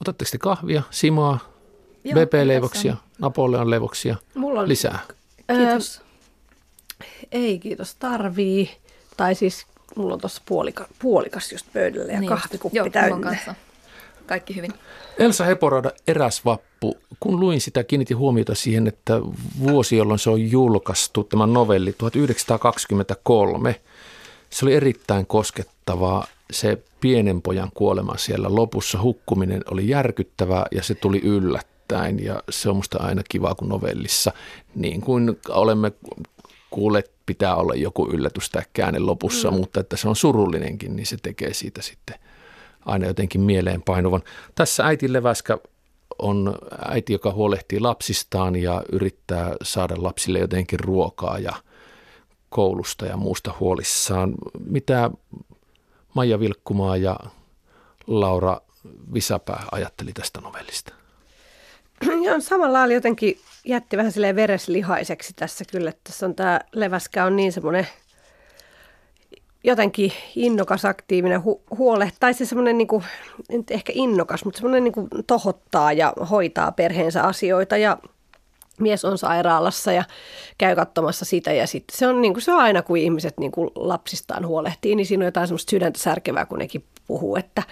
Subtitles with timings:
[0.00, 1.38] Otatteko te kahvia, Simoa,
[2.08, 4.98] BP-leivoksia, Napoleon leivoksia Mulla on, lisää?
[5.56, 6.00] Kiitos.
[6.00, 8.70] Ö, ei kiitos, tarvii.
[9.16, 9.66] Tai siis
[9.96, 13.14] mulla on tuossa puolika, puolikas just pöydällä ja niin kahvikuppi Joo, mulla täynnä.
[13.16, 13.54] on kanssa.
[14.26, 14.72] Kaikki hyvin.
[15.18, 16.98] Elsa Heporada Eräs vappu.
[17.20, 19.20] Kun luin sitä, kiinnitin huomiota siihen, että
[19.60, 23.80] vuosi, jolloin se on julkaistu, tämä novelli 1923,
[24.50, 26.26] se oli erittäin koskettavaa.
[26.52, 32.24] Se pienen pojan kuolema siellä lopussa, hukkuminen oli järkyttävää ja se tuli yllättäen.
[32.24, 34.32] Ja se on musta aina kiva, kun novellissa,
[34.74, 35.92] niin kuin olemme
[36.70, 39.56] kuulleet, pitää olla joku yllätys tai käänne lopussa, mm.
[39.56, 42.16] mutta että se on surullinenkin, niin se tekee siitä sitten
[42.86, 44.22] aina jotenkin mieleen painuvan.
[44.54, 45.58] Tässä äiti Leväskä
[46.18, 46.54] on
[46.88, 51.52] äiti, joka huolehtii lapsistaan ja yrittää saada lapsille jotenkin ruokaa ja
[52.48, 54.34] koulusta ja muusta huolissaan.
[54.66, 55.10] Mitä
[56.14, 57.16] Maija Vilkkumaa ja
[58.06, 58.60] Laura
[59.14, 60.92] Visapää ajatteli tästä novellista?
[62.26, 67.24] Joo, samalla lailla jotenkin jätti vähän silleen vereslihaiseksi tässä kyllä, että tässä on tämä leväskä
[67.24, 67.86] on niin semmoinen
[69.64, 73.04] jotenkin innokas, aktiivinen, hu- huole, tai se semmoinen niin kuin,
[73.70, 77.98] ehkä innokas, mutta semmoinen niin kuin tohottaa ja hoitaa perheensä asioita ja
[78.80, 80.04] mies on sairaalassa ja
[80.58, 83.52] käy katsomassa sitä ja sitten se on, niin kuin, se on aina, kun ihmiset niin
[83.52, 87.62] kuin lapsistaan huolehtii, niin siinä on jotain semmoista sydäntä särkevää, kun nekin puhuu, että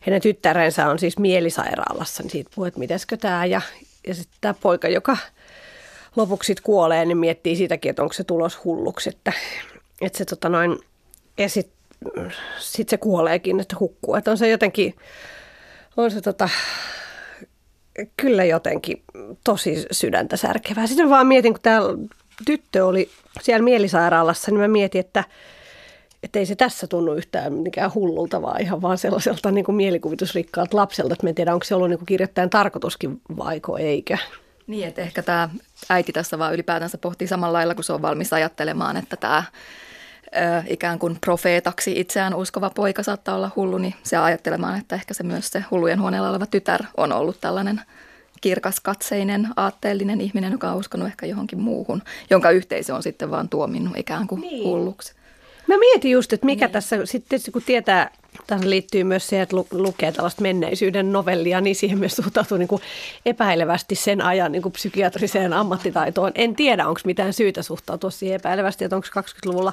[0.00, 3.60] hänen tyttärensä on siis mielisairaalassa, niin siitä puhuu, että mitenskö tämä ja,
[4.06, 5.16] ja sitten tämä poika, joka
[6.16, 9.32] lopuksi kuolee, niin miettii sitäkin, että onko se tulos hulluksi, että,
[10.00, 10.78] että se tota noin,
[11.38, 11.80] ja sitten
[12.58, 14.14] sit se kuoleekin, että hukkuu.
[14.14, 14.94] Että on se jotenkin,
[15.96, 16.48] on se tota,
[18.16, 19.02] kyllä jotenkin
[19.44, 20.86] tosi sydäntä särkevää.
[20.86, 21.80] Sitten vaan mietin, kun tämä
[22.46, 25.24] tyttö oli siellä mielisairaalassa, niin mä mietin, että
[26.22, 30.76] että ei se tässä tunnu yhtään mikään hullulta, vaan ihan vaan sellaiselta niin kuin mielikuvitusrikkaalta
[30.76, 34.18] lapselta, että mä en tiedä, onko se ollut niin kuin kirjoittajan tarkoituskin vaiko eikä.
[34.66, 35.48] Niin, että ehkä tämä
[35.90, 39.44] äiti tässä vaan ylipäätänsä pohtii samalla lailla, kun se on valmis ajattelemaan, että tämä
[40.66, 45.22] ikään kuin profeetaksi itseään uskova poika saattaa olla hullu, niin se ajattelemaan, että ehkä se
[45.22, 47.80] myös se hullujen huoneella oleva tytär on ollut tällainen
[48.40, 53.98] kirkaskatseinen, aatteellinen ihminen, joka on uskonut ehkä johonkin muuhun, jonka yhteisö on sitten vaan tuominnut
[53.98, 54.64] ikään kuin niin.
[54.64, 55.14] hulluksi.
[55.66, 56.72] Mä mietin just, että mikä niin.
[56.72, 58.10] tässä sitten, kun tietää,
[58.46, 62.82] tässä liittyy myös se, että lukee tällaista menneisyyden novellia, niin siihen myös suhtautuu niin kuin
[63.26, 66.32] epäilevästi sen ajan niin kuin psykiatriseen ammattitaitoon.
[66.34, 69.72] En tiedä, onko mitään syytä suhtautua siihen epäilevästi, että onko 20-luvulla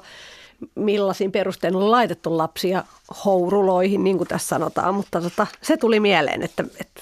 [0.76, 2.84] millaisin perustein on laitettu lapsia
[3.26, 7.02] houruloihin, niin kuin tässä sanotaan, mutta tota, se tuli mieleen, että, että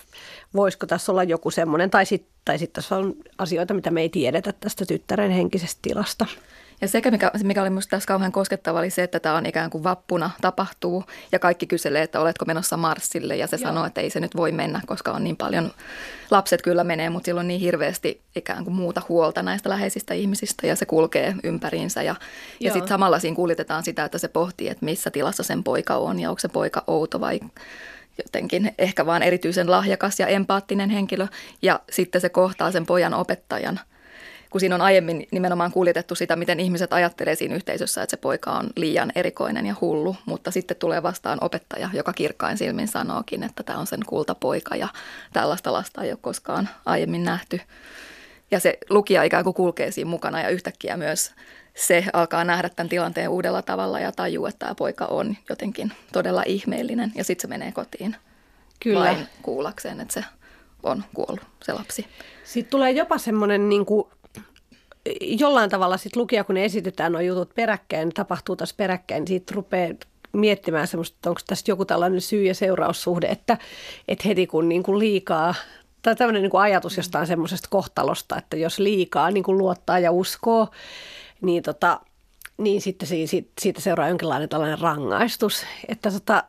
[0.56, 4.10] voisiko tässä olla joku semmoinen, tai sitten tai sit tässä on asioita, mitä me ei
[4.10, 6.26] tiedetä tästä tyttären henkisestä tilasta.
[6.82, 9.70] Ja sekä mikä, mikä oli minusta tässä kauhean koskettava oli se, että tämä on ikään
[9.70, 11.04] kuin vappuna tapahtuu.
[11.32, 13.36] Ja kaikki kyselee, että oletko menossa Marsille.
[13.36, 13.64] Ja se Joo.
[13.64, 15.72] sanoo, että ei se nyt voi mennä, koska on niin paljon,
[16.32, 20.68] lapset kyllä menee, mutta sillä on niin hirveästi ikään kuin muuta huolta näistä läheisistä ihmisistä.
[20.68, 22.04] Ja se kulkee ympäriinsä.
[22.04, 22.16] Ja,
[22.60, 26.20] ja sitten samalla siinä kuljetetaan sitä, että se pohtii, että missä tilassa sen poika on
[26.20, 27.40] ja onko se poika outo vai
[28.18, 31.28] jotenkin ehkä vaan erityisen lahjakas ja empaattinen henkilö.
[31.62, 33.80] Ja sitten se kohtaa sen pojan opettajan–
[34.56, 38.52] kun siinä on aiemmin nimenomaan kuljetettu sitä, miten ihmiset ajattelee siinä yhteisössä, että se poika
[38.52, 43.64] on liian erikoinen ja hullu, mutta sitten tulee vastaan opettaja, joka kirkkain silmin sanookin, että
[43.64, 44.88] tämä on sen kultapoika ja
[45.34, 47.62] tällaista lasta ei ole koskaan aiemmin nähty.
[48.52, 51.32] Ja se lukija ikään kuin kulkee siinä mukana ja yhtäkkiä myös
[51.74, 56.44] se alkaa nähdä tämän tilanteen uudella tavalla ja tajuu, että tämä poika on jotenkin todella
[56.46, 58.16] ihmeellinen ja sitten se menee kotiin
[58.80, 59.00] Kyllä.
[59.00, 60.24] vain kuullakseen, että se
[60.86, 62.08] on kuollut se lapsi.
[62.44, 64.08] Sitten tulee jopa semmoinen niin kuin
[65.22, 69.56] jollain tavalla sitten lukija, kun ne esitetään nuo jutut peräkkäin, tapahtuu taas peräkkäin, niin siitä
[69.56, 69.94] rupeaa
[70.34, 73.58] miettimään semmoista, että onko tästä joku tällainen syy- ja seuraussuhde, että,
[74.08, 75.56] että heti kun niin kuin liikaa,
[76.02, 80.12] tai tämmöinen niin kuin ajatus jostain semmoisesta kohtalosta, että jos liikaa niin kuin luottaa ja
[80.12, 80.68] uskoo,
[81.42, 82.00] niin, tota,
[82.58, 85.66] niin sitten siitä, siitä seuraa jonkinlainen tällainen rangaistus.
[85.88, 86.44] Että tota,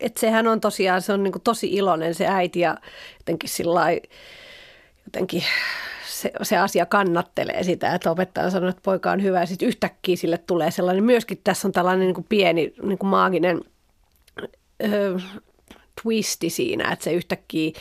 [0.00, 2.76] että sehän on tosiaan, se on niin kuin tosi iloinen se äiti ja
[3.18, 3.86] jotenkin sillä
[5.06, 5.44] jotenkin
[6.20, 10.16] se, se asia kannattelee sitä, että opettaja sanoo, että poika on hyvä ja sitten yhtäkkiä
[10.16, 13.60] sille tulee sellainen, myöskin tässä on tällainen niin kuin pieni niin kuin maaginen
[14.84, 15.18] ö,
[16.02, 17.72] twisti siinä, että se yhtäkkiä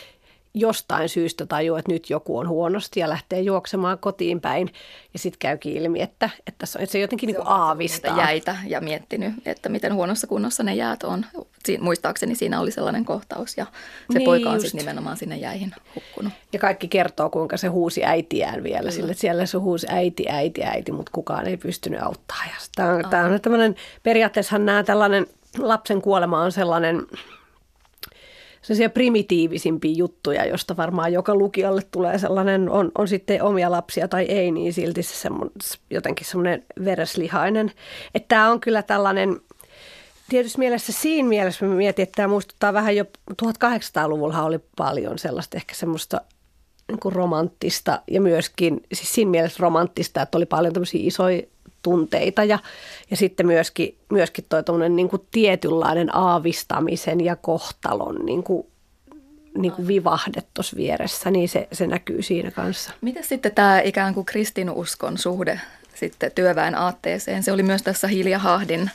[0.60, 4.70] jostain syystä tajuu, että nyt joku on huonosti ja lähtee juoksemaan kotiin päin.
[5.14, 8.18] Ja sitten käykin ilmi, että, että se, että se jotenkin se niin kuin aavistaa.
[8.18, 11.26] jäitä ja miettinyt, että miten huonossa kunnossa ne jäät on.
[11.66, 13.66] Siin, muistaakseni siinä oli sellainen kohtaus ja
[14.12, 16.34] se niin poika on sitten nimenomaan sinne jäihin hukkunut.
[16.54, 18.92] Ja kaikki kertoo, kuinka se huusi äitiään vielä Kyllä.
[18.92, 22.50] sille, että siellä se huusi äiti, äiti, äiti, mutta kukaan ei pystynyt auttamaan.
[22.76, 25.28] Tämä on, tämä on tämmöinen, periaatteessa nämä tällainen
[25.58, 27.08] lapsen kuolema on sellainen
[28.70, 34.24] sellaisia primitiivisimpia juttuja, josta varmaan joka lukijalle tulee sellainen, on, on sitten omia lapsia tai
[34.24, 35.46] ei, niin silti se semmo,
[35.90, 37.72] jotenkin semmoinen vereslihainen.
[38.16, 39.40] Että tämä on kyllä tällainen,
[40.30, 43.06] tietysti mielessä siinä mielessä mä mietin, että tämä muistuttaa vähän jo
[43.44, 46.22] 1800-luvulla oli paljon sellaista ehkä semmoista
[46.88, 51.42] niin kuin romanttista ja myöskin siis siinä mielessä romanttista, että oli paljon tämmöisiä isoja
[51.90, 52.60] tunteita ja,
[53.12, 58.68] ja sitten myöskin, myöskin toi niin kuin tietynlainen aavistamisen ja kohtalon niin kuin,
[59.58, 62.92] niin kuin vivahde tuossa vieressä, niin se, se näkyy siinä kanssa.
[63.02, 65.62] Miten sitten tämä ikään kuin kristinuskon suhde
[65.96, 67.44] sitten työväen aatteeseen?
[67.44, 68.92] Se oli myös tässä Hilja Hahdin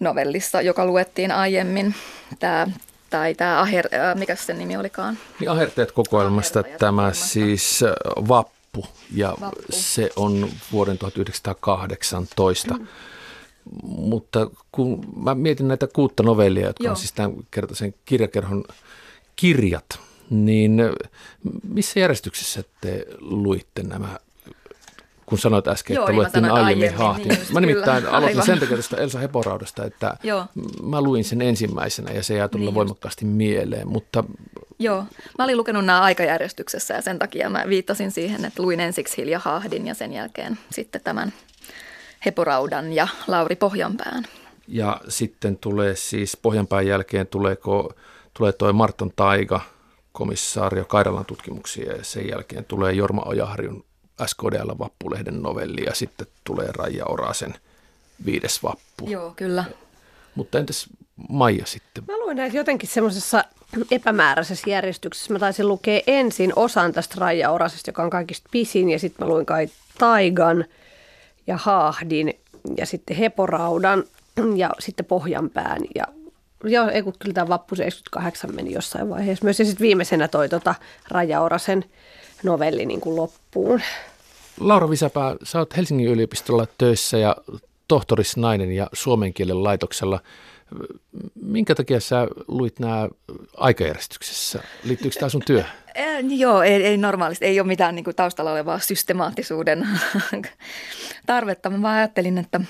[0.00, 1.94] novellissa, joka luettiin aiemmin.
[2.38, 2.66] Tämä
[3.10, 5.18] tai tämä Aher, äh, mikä sen nimi olikaan?
[5.40, 7.92] Niin Aherteet kokoelmasta tämä siis äh,
[8.82, 9.62] Vappu ja Vappu.
[9.70, 12.74] se on vuoden 1918.
[12.74, 12.86] Mm.
[13.82, 16.90] Mutta kun mä mietin näitä kuutta novellia, jotka Joo.
[16.90, 18.64] on siis tämän kertaisen kirjakerhon
[19.36, 19.86] kirjat,
[20.30, 20.80] niin
[21.68, 24.18] missä järjestyksessä te luitte nämä
[25.28, 27.28] kun sanoit äsken, Joo, että niin luettiin aiemmin, aiemmin.
[27.28, 28.46] Niin mä nimittäin kyllä, aloitin aivan.
[28.46, 30.46] sen takia tästä Elsa Heporaudasta, että Joo.
[30.82, 34.24] mä luin sen ensimmäisenä ja se jää tulla niin voimakkaasti mieleen, mutta...
[34.78, 35.04] Joo,
[35.38, 39.38] mä olin lukenut nämä aikajärjestyksessä ja sen takia mä viittasin siihen, että luin ensiksi Hilja
[39.38, 41.32] Hahdin ja sen jälkeen sitten tämän
[42.24, 44.24] Heporaudan ja Lauri Pohjanpään.
[44.68, 47.92] Ja sitten tulee siis Pohjanpään jälkeen tuleeko,
[48.34, 49.60] tulee toi Marton Taiga,
[50.12, 53.84] komissaario Kairalan tutkimuksia ja sen jälkeen tulee Jorma Ojaharjun
[54.26, 57.54] SKDL Vappulehden novelli ja sitten tulee Raija Orasen
[58.24, 59.06] viides vappu.
[59.06, 59.64] Joo, kyllä.
[60.34, 60.86] Mutta entäs
[61.28, 62.04] Maija sitten?
[62.08, 63.44] Mä luin näitä jotenkin semmoisessa
[63.90, 65.32] epämääräisessä järjestyksessä.
[65.32, 69.32] Mä taisin lukea ensin osan tästä Raija Orasesta, joka on kaikista pisin, ja sitten mä
[69.32, 69.68] luin kai
[69.98, 70.64] Taigan
[71.46, 72.34] ja Haahdin
[72.76, 74.04] ja sitten Heporaudan
[74.56, 76.04] ja sitten Pohjanpään ja
[76.64, 79.58] Joo, ei kun kyllä tämä Vappu 78 meni jossain vaiheessa myös.
[79.58, 80.74] Ja sitten viimeisenä toi tota
[81.08, 81.84] Raija Orasen
[82.42, 83.80] novelli niin kuin loppuun.
[84.60, 87.36] Laura Visäpää, sä oot Helsingin yliopistolla töissä ja
[87.88, 90.20] tohtorisnainen ja suomen kielen laitoksella.
[91.42, 93.08] Minkä takia sä luit nämä
[93.56, 94.62] aikajärjestyksessä?
[94.84, 95.64] Liittyykö tämä sun työ?
[96.36, 97.44] Joo, ei, ei normaalisti.
[97.44, 99.88] Ei ole mitään niin kuin taustalla olevaa systemaattisuuden
[101.26, 101.70] tarvetta.
[101.70, 102.60] Mä vaan ajattelin, että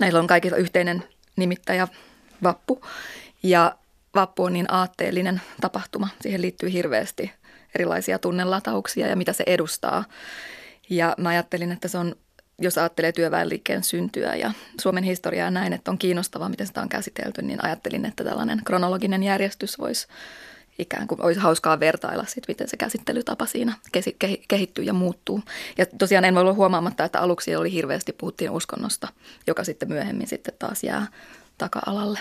[0.00, 1.04] näillä on kaikilla yhteinen
[1.36, 1.88] nimittäjä
[2.42, 2.80] vappu.
[3.42, 3.74] Ja
[4.14, 6.08] vappu on niin aatteellinen tapahtuma.
[6.20, 7.30] Siihen liittyy hirveästi–
[7.74, 10.04] erilaisia tunnelatauksia ja mitä se edustaa.
[10.90, 12.16] Ja mä ajattelin, että se on,
[12.60, 17.42] jos ajattelee työväenliikkeen syntyä ja Suomen historiaa näin, että on kiinnostavaa, miten sitä on käsitelty,
[17.42, 20.06] niin ajattelin, että tällainen kronologinen järjestys voisi
[20.78, 23.72] ikään kuin olisi hauskaa vertailla sit, miten se käsittelytapa siinä
[24.48, 25.40] kehittyy ja muuttuu.
[25.78, 29.08] Ja tosiaan en voi olla huomaamatta, että aluksi oli hirveästi puhuttiin uskonnosta,
[29.46, 31.06] joka sitten myöhemmin sitten taas jää
[31.58, 32.20] taka-alalle.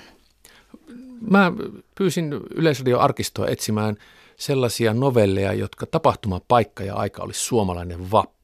[1.30, 1.52] Mä
[1.96, 3.96] pyysin Yleisradion arkistoa etsimään–
[4.38, 8.43] sellaisia novelleja, jotka tapahtumapaikka ja aika olisi suomalainen vappu.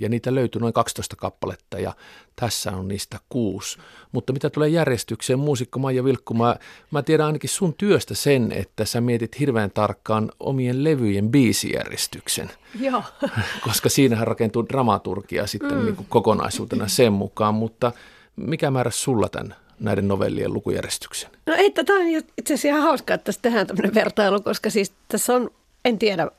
[0.00, 1.92] Ja niitä löytyy noin 12 kappaletta ja
[2.36, 3.78] tässä on niistä kuusi.
[4.12, 6.56] Mutta mitä tulee järjestykseen, muusikko Maija Vilkku, mä,
[6.90, 12.50] mä tiedän ainakin sun työstä sen, että sä mietit hirveän tarkkaan omien levyjen biisijärjestyksen.
[12.80, 13.02] Joo.
[13.66, 15.84] Koska siinähän rakentuu dramaturgia sitten mm.
[15.84, 17.92] niin kuin kokonaisuutena sen mukaan, mutta
[18.36, 21.30] mikä määrä sulla tämän näiden novellien lukujärjestyksen?
[21.46, 22.06] No ei, tämä on
[22.38, 25.50] itse asiassa ihan hauskaa, että tässä tehdään tämmöinen vertailu, koska siis tässä on,
[25.84, 26.30] en tiedä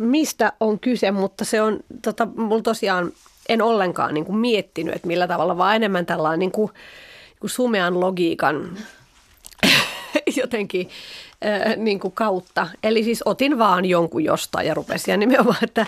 [0.00, 3.12] mistä on kyse, mutta se on, tota, mulla tosiaan
[3.48, 6.70] en ollenkaan niin kuin miettinyt, että millä tavalla, vaan enemmän tällainen niin kuin,
[7.26, 8.78] niin kuin sumean logiikan
[10.40, 10.88] jotenkin
[11.46, 12.66] äh, niin kuin kautta.
[12.82, 15.86] Eli siis otin vaan jonkun jostain ja rupesin ja nimenomaan, että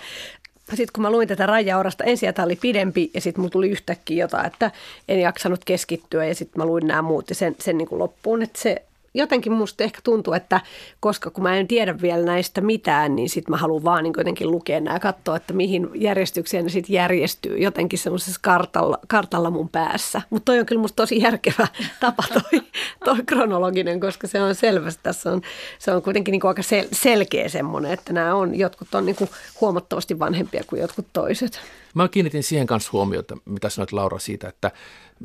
[0.68, 4.24] sitten kun mä luin tätä rajaurasta, ensin tämä oli pidempi ja sitten mulla tuli yhtäkkiä
[4.24, 4.70] jotain, että
[5.08, 8.42] en jaksanut keskittyä ja sitten mä luin nämä muut ja sen, sen niin kuin loppuun.
[8.42, 8.82] Että se
[9.14, 10.60] jotenkin musta ehkä tuntuu, että
[11.00, 14.50] koska kun mä en tiedä vielä näistä mitään, niin sitten mä haluan vaan niin jotenkin
[14.50, 19.68] lukea nämä ja katsoa, että mihin järjestykseen ne sitten järjestyy jotenkin semmoisessa kartalla, kartalla mun
[19.68, 20.22] päässä.
[20.30, 21.66] Mutta toi on kyllä musta tosi järkevä
[22.00, 22.62] tapa toi,
[23.04, 25.42] toi kronologinen, koska se on selvästi, tässä on,
[25.78, 29.16] se on kuitenkin niin aika sel, selkeä semmoinen, että nämä on, jotkut on niin
[29.60, 31.60] huomattavasti vanhempia kuin jotkut toiset.
[31.94, 34.70] Mä kiinnitin siihen kanssa huomiota, mitä sanoit Laura siitä, että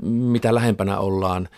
[0.04, 1.50] mitä lähempänä ollaan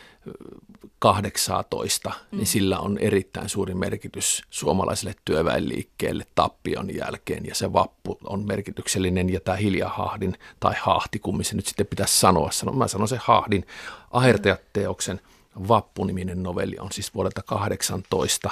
[0.99, 2.37] 18, mm.
[2.37, 9.29] niin sillä on erittäin suuri merkitys suomalaiselle työväenliikkeelle tappion jälkeen ja se vappu on merkityksellinen
[9.29, 13.65] ja tämä Hiljahahdin tai Hahti, kummin se nyt sitten pitäisi sanoa, mä sanon se Hahdin
[14.11, 15.21] Ahertajat-teoksen
[15.67, 18.49] Vappu-niminen novelli on siis vuodelta 18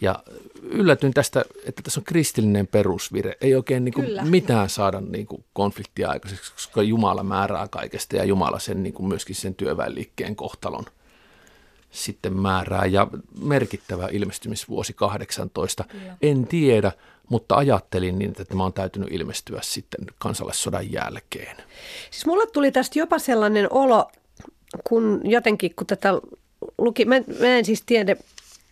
[0.00, 0.22] ja
[0.62, 3.36] yllätyin tästä, että tässä on kristillinen perusvire.
[3.40, 8.24] Ei oikein niin kuin mitään saada niin kuin konfliktia aikaiseksi, koska Jumala määrää kaikesta ja
[8.24, 10.84] Jumala sen niin kuin myöskin sen työväenliikkeen kohtalon
[11.90, 13.08] sitten määrää ja
[13.40, 15.84] merkittävä ilmestymisvuosi 18.
[15.84, 16.16] Kyllä.
[16.22, 16.92] En tiedä,
[17.28, 21.56] mutta ajattelin niin, että tämä on täytynyt ilmestyä sitten kansalaissodan jälkeen.
[22.10, 24.10] Siis mulle tuli tästä jopa sellainen olo,
[24.88, 26.08] kun jotenkin kun tätä
[26.78, 28.16] luki, mä, mä en siis tiedä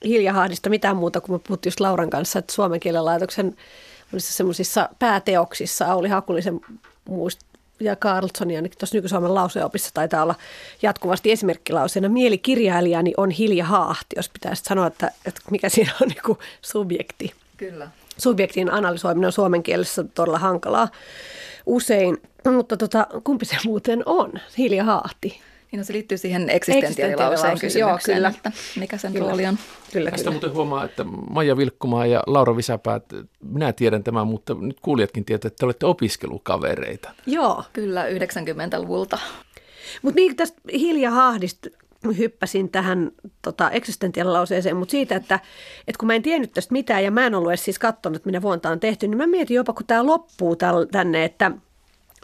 [0.04, 3.56] Hiljahahdista mitään muuta kuin me puhuttiin just Lauran kanssa, että Suomen kielen laitoksen
[4.18, 6.60] semmoisissa pääteoksissa Auli Hakulisen
[7.08, 7.40] muist,
[7.80, 10.34] ja Carlsonia, niin tuossa nyky-Suomen lauseopissa taitaa olla
[10.82, 12.08] jatkuvasti esimerkkilauseena.
[12.08, 17.34] Mielikirjailijani on Hilja Haahti, jos pitäisi sanoa, että, että mikä siinä on niin kuin subjekti.
[17.56, 17.88] Kyllä.
[18.18, 20.88] Subjektin analysoiminen on suomen kielessä todella hankalaa
[21.66, 22.22] usein,
[22.52, 25.40] mutta tota, kumpi se muuten on, Hilja Haahti?
[25.74, 28.28] Niin no, se liittyy siihen eksistentiaalilauseen kysymykseen, Joo, kyllä.
[28.28, 29.26] että mikä sen kyllä.
[29.26, 29.58] rooli on.
[29.92, 30.34] Kyllä, Tästä kyllä.
[30.34, 33.04] muuten huomaa, että Maija Vilkkumaa ja Laura Visäpäät,
[33.40, 37.10] minä tiedän tämän, mutta nyt kuulijatkin tietävät, että te olette opiskelukavereita.
[37.26, 37.64] Joo.
[37.72, 39.18] Kyllä, 90-luvulta.
[40.02, 41.68] Mutta niin tästä Hilja Hahdista
[42.18, 43.12] hyppäsin tähän
[43.42, 45.40] tota, eksistentiaalilauseeseen, mutta siitä, että,
[45.88, 48.42] että kun mä en tiennyt tästä mitään ja mä en ollut edes siis katsonut, minä
[48.42, 50.56] vuonna on tehty, niin mä mietin jopa, kun tämä loppuu
[50.90, 51.50] tänne, että–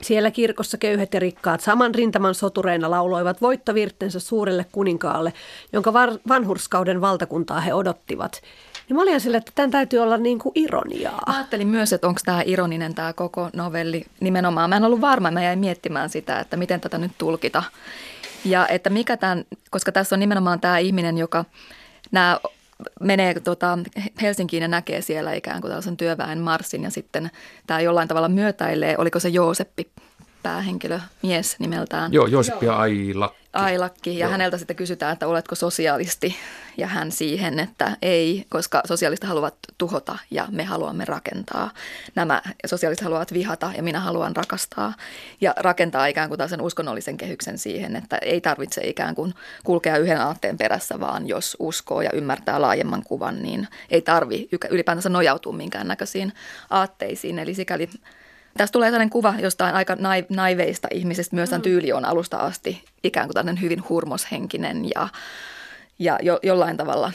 [0.03, 5.33] siellä kirkossa köyhät ja rikkaat saman rintaman sotureina lauloivat voittovirttensä suurelle kuninkaalle,
[5.73, 5.93] jonka
[6.29, 8.43] vanhurskauden valtakuntaa he odottivat.
[8.89, 11.23] Niin mä olin sille, että tämän täytyy olla niin kuin ironiaa.
[11.27, 14.71] Mä ajattelin myös, että onko tämä ironinen tämä koko novelli nimenomaan.
[14.71, 17.63] Mä en ollut varma, mä jäin miettimään sitä, että miten tätä nyt tulkita.
[18.45, 21.45] Ja että mikä tämän, koska tässä on nimenomaan tämä ihminen, joka
[22.13, 22.39] nämä
[23.01, 23.79] menee tota,
[24.23, 27.31] Helsinkiin ja näkee siellä ikään kuin tällaisen työväen marssin ja sitten
[27.67, 29.91] tämä jollain tavalla myötäilee, oliko se Jooseppi
[30.43, 32.13] päähenkilö, mies nimeltään.
[32.13, 33.41] Joo, Jooseppi Ailakki.
[33.53, 34.31] Ailakki, ja Joo.
[34.31, 36.37] häneltä sitten kysytään, että oletko sosialisti,
[36.77, 41.71] ja hän siihen, että ei, koska sosialistit haluavat tuhota ja me haluamme rakentaa.
[42.15, 44.95] Nämä sosialistit haluavat vihata ja minä haluan rakastaa
[45.41, 50.21] ja rakentaa ikään kuin tällaisen uskonnollisen kehyksen siihen, että ei tarvitse ikään kuin kulkea yhden
[50.21, 56.33] aatteen perässä, vaan jos uskoo ja ymmärtää laajemman kuvan, niin ei tarvi ylipäätänsä nojautua minkäännäköisiin
[56.71, 57.39] aatteisiin.
[57.39, 57.91] Eli sikäli
[58.57, 59.97] tässä tulee sellainen kuva jostain aika
[60.29, 61.37] naiveista ihmisistä.
[61.37, 61.63] Myös tämän mm.
[61.63, 65.09] tyyli on alusta asti ikään kuin tällainen hyvin hurmoshenkinen ja,
[65.99, 67.13] ja jo, jollain tavalla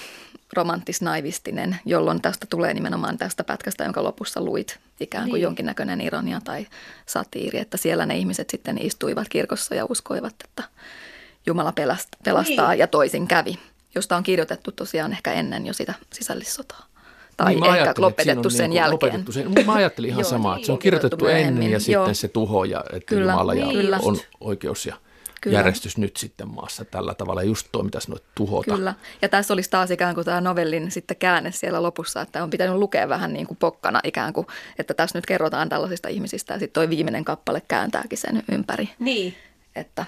[0.54, 5.44] romanttis-naivistinen, jolloin tästä tulee nimenomaan tästä pätkästä, jonka lopussa luit ikään kuin niin.
[5.44, 6.68] jonkinnäköinen ironia tai
[7.06, 10.64] satiiri, että siellä ne ihmiset sitten istuivat kirkossa ja uskoivat, että
[11.46, 11.74] Jumala
[12.24, 12.80] pelastaa niin.
[12.80, 13.60] ja toisin kävi,
[13.96, 16.86] josta on kirjoitettu tosiaan ehkä ennen jo sitä sisällissotaa.
[17.38, 18.94] Tai niin, ehkä lopetettu sen niin jälkeen.
[18.94, 19.66] Lopetettu sen.
[19.66, 22.14] Mä ajattelin ihan samaa, että se on kirjoitettu ennen ja sitten Joo.
[22.14, 23.32] se tuho ja että Kyllä.
[23.32, 24.00] Jumala ja Kyllä.
[24.02, 24.96] on oikeus ja
[25.42, 25.58] Kyllä.
[25.58, 27.44] järjestys nyt sitten maassa tällä tavalla.
[27.44, 28.76] Just tuo, mitä sanoit, tuhota.
[28.76, 28.94] Kyllä.
[29.22, 32.76] Ja tässä olisi taas ikään kuin tämä novellin sitten käänne siellä lopussa, että on pitänyt
[32.76, 34.48] lukea vähän niin kuin pokkana ikään kuin,
[34.80, 38.90] että tässä nyt kerrotaan tällaisista ihmisistä ja sitten tuo viimeinen kappale kääntääkin sen ympäri.
[39.00, 39.36] Niin.
[39.76, 40.06] Että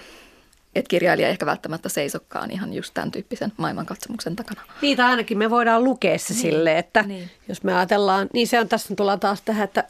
[0.78, 4.62] että kirjailija ehkä välttämättä seisokkaan ihan just tämän tyyppisen maailmankatsomuksen takana.
[4.82, 7.30] Niitä ainakin me voidaan lukea se niin, sille, että niin.
[7.48, 9.84] jos me ajatellaan, niin se on tässä tullaan taas tähän, että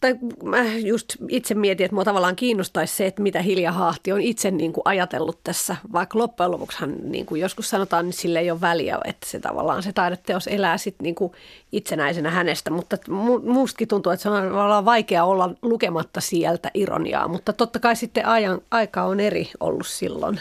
[0.00, 4.20] tai mä just itse mietin, että mua tavallaan kiinnostaisi se, että mitä Hilja Haahti on
[4.20, 8.50] itse niin kuin ajatellut tässä, vaikka loppujen lopuksihan niin kuin joskus sanotaan, niin sille ei
[8.50, 11.32] ole väliä, että se tavallaan se taideteos elää sitten niin kuin
[11.72, 12.96] itsenäisenä hänestä, mutta
[13.42, 18.26] muustakin tuntuu, että se on tavallaan vaikea olla lukematta sieltä ironiaa, mutta totta kai sitten
[18.26, 20.40] ajan, aika on eri ollut silloin.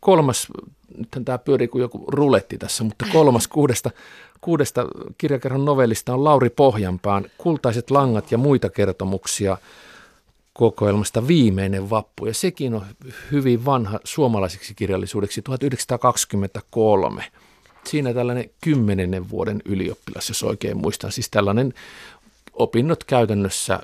[0.00, 0.48] Kolmas,
[0.96, 3.90] nythän tämä pyörii kuin joku ruletti tässä, mutta kolmas kuudesta
[4.40, 4.86] kuudesta
[5.18, 9.58] kirjakerhon novellista on Lauri Pohjanpaan Kultaiset langat ja muita kertomuksia
[10.52, 12.26] kokoelmasta Viimeinen vappu.
[12.26, 12.86] Ja sekin on
[13.32, 17.24] hyvin vanha suomalaiseksi kirjallisuudeksi 1923.
[17.84, 21.12] Siinä tällainen kymmenennen vuoden ylioppilas, jos oikein muistan.
[21.12, 21.74] Siis tällainen
[22.52, 23.80] opinnot käytännössä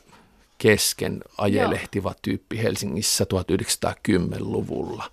[0.59, 5.11] kesken ajelehtiva tyyppi Helsingissä 1910-luvulla.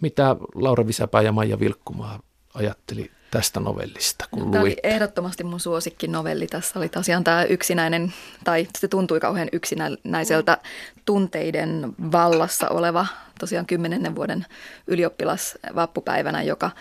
[0.00, 2.20] Mitä Laura Visäpää ja Maija Vilkkumaa
[2.54, 6.46] ajatteli tästä novellista, kun Tämä oli ehdottomasti mun suosikki novelli.
[6.46, 8.12] Tässä oli tosiaan tämä yksinäinen,
[8.44, 10.58] tai se tuntui kauhean yksinäiseltä
[11.04, 13.06] tunteiden vallassa oleva
[13.40, 14.46] tosiaan kymmenennen vuoden
[14.86, 16.70] ylioppilas vappupäivänä, joka–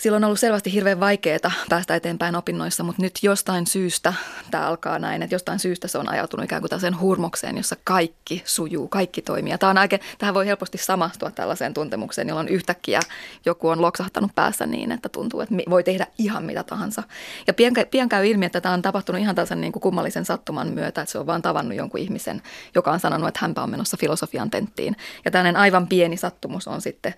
[0.00, 4.14] silloin on ollut selvästi hirveän vaikeaa päästä eteenpäin opinnoissa, mutta nyt jostain syystä
[4.50, 8.42] tämä alkaa näin, että jostain syystä se on ajautunut ikään kuin tällaiseen hurmokseen, jossa kaikki
[8.44, 9.58] sujuu, kaikki toimii.
[9.58, 13.00] Tämä on aike, tähän voi helposti samastua tällaiseen tuntemukseen, jolloin yhtäkkiä
[13.46, 17.02] joku on loksahtanut päässä niin, että tuntuu, että voi tehdä ihan mitä tahansa.
[17.46, 20.68] Ja pian, pian käy ilmi, että tämä on tapahtunut ihan tällaisen niin kuin kummallisen sattuman
[20.68, 22.42] myötä, että se on vaan tavannut jonkun ihmisen,
[22.74, 24.96] joka on sanonut, että hänpä on menossa filosofian tenttiin.
[25.24, 27.14] Ja tällainen aivan pieni sattumus on sitten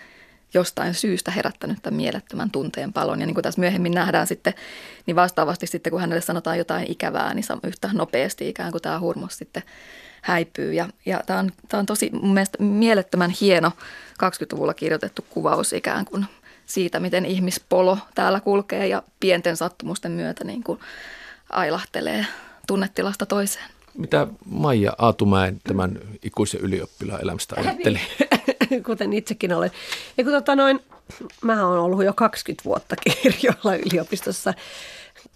[0.55, 3.21] jostain syystä herättänyt tämän mielettömän tunteen palon.
[3.21, 4.55] Ja niin kuin tässä myöhemmin nähdään sitten,
[5.07, 9.39] niin vastaavasti sitten kun hänelle sanotaan jotain ikävää, niin yhtä nopeasti ikään kuin tämä hurmos
[9.39, 9.63] sitten
[10.23, 10.73] häipyy.
[10.73, 13.73] Ja, ja tämä, on, tämä on tosi mun mielestä mielettömän hieno
[14.25, 16.27] 20-luvulla kirjoitettu kuvaus ikään kuin
[16.67, 20.81] siitä, miten ihmispolo täällä kulkee ja pienten sattumusten myötä niin kuin
[21.51, 22.27] ailahtelee
[22.67, 23.65] tunnetilasta toiseen.
[23.95, 28.01] Mitä Maija Aatumäen tämän ikuisen ylioppilaan elämästä ajatteli?
[28.87, 29.71] Kuten itsekin olen.
[30.19, 30.81] Ja kun tota noin,
[31.43, 34.55] mä oon ollut jo 20 vuotta kirjoilla yliopistossa.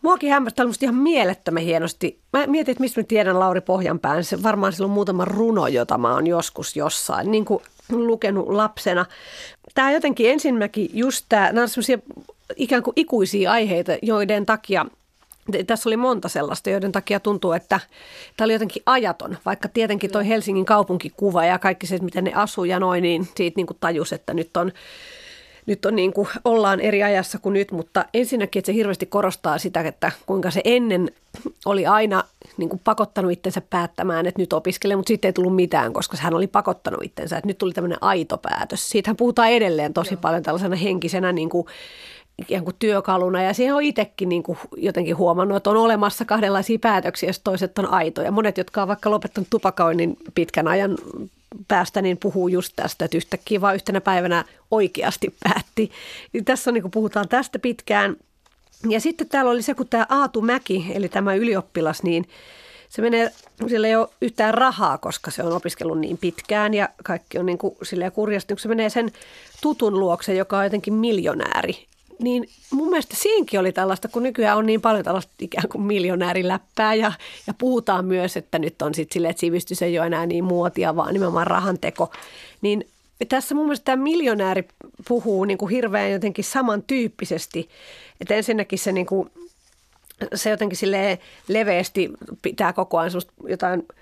[0.02, 2.20] Muakin hämmästää musta ihan mielettömän hienosti.
[2.32, 4.24] Mä mietin, että mistä mä tiedän Lauri Pohjanpään.
[4.24, 9.06] Se varmaan silloin muutama runo, jota mä oon joskus jossain niin kuin lukenut lapsena.
[9.74, 12.02] Tämä jotenkin ensinnäkin just tämä, nämä on
[12.56, 14.86] ikään kuin ikuisia aiheita, joiden takia
[15.66, 17.80] tässä oli monta sellaista, joiden takia tuntuu, että
[18.36, 22.64] tämä oli jotenkin ajaton, vaikka tietenkin toi Helsingin kaupunkikuva ja kaikki se, miten ne asuu
[22.64, 24.72] ja noin, niin siitä niin kuin tajus, että nyt on,
[25.66, 29.58] nyt on niin kuin, ollaan eri ajassa kuin nyt, mutta ensinnäkin, että se hirveästi korostaa
[29.58, 31.10] sitä, että kuinka se ennen
[31.64, 32.24] oli aina
[32.56, 36.34] niin kuin pakottanut itsensä päättämään, että nyt opiskelee, mutta sitten ei tullut mitään, koska hän
[36.34, 38.90] oli pakottanut itsensä, että nyt tuli tämmöinen aito päätös.
[38.90, 40.20] Siitähän puhutaan edelleen tosi Joo.
[40.20, 41.66] paljon tällaisena henkisenä niin kuin
[42.38, 46.78] ikään kuin työkaluna ja siihen on itsekin niin kuin jotenkin huomannut, että on olemassa kahdenlaisia
[46.78, 48.30] päätöksiä, jos toiset on aitoja.
[48.30, 50.98] Monet, jotka on vaikka lopettanut tupakoinnin pitkän ajan
[51.68, 55.90] päästä, niin puhuu just tästä, että yhtäkkiä vaan yhtenä päivänä oikeasti päätti.
[56.32, 58.16] Niin tässä on, niin kuin puhutaan tästä pitkään.
[58.88, 62.28] Ja sitten täällä oli se, kun tämä Aatu Mäki, eli tämä ylioppilas, niin
[62.88, 63.32] se menee,
[63.68, 67.58] sillä ei ole yhtään rahaa, koska se on opiskellut niin pitkään ja kaikki on niin
[67.58, 68.54] kuin silleen kurjasti.
[68.58, 69.12] Se menee sen
[69.62, 71.86] tutun luokse, joka on jotenkin miljonääri
[72.22, 76.94] niin mun mielestä siinkin oli tällaista, kun nykyään on niin paljon tällaista ikään kuin miljonääriläppää
[76.94, 77.12] ja,
[77.46, 80.96] ja puhutaan myös, että nyt on sitten silleen, että sivistys ei ole enää niin muotia,
[80.96, 82.10] vaan nimenomaan rahanteko.
[82.62, 82.86] Niin
[83.28, 84.68] tässä mun mielestä tämä miljonääri
[85.08, 87.68] puhuu niin kuin hirveän jotenkin samantyyppisesti,
[88.20, 89.30] että ensinnäkin se, niin kuin,
[90.34, 91.18] se jotenkin sille
[91.48, 92.10] leveästi
[92.42, 93.12] pitää koko ajan
[93.48, 93.82] jotain–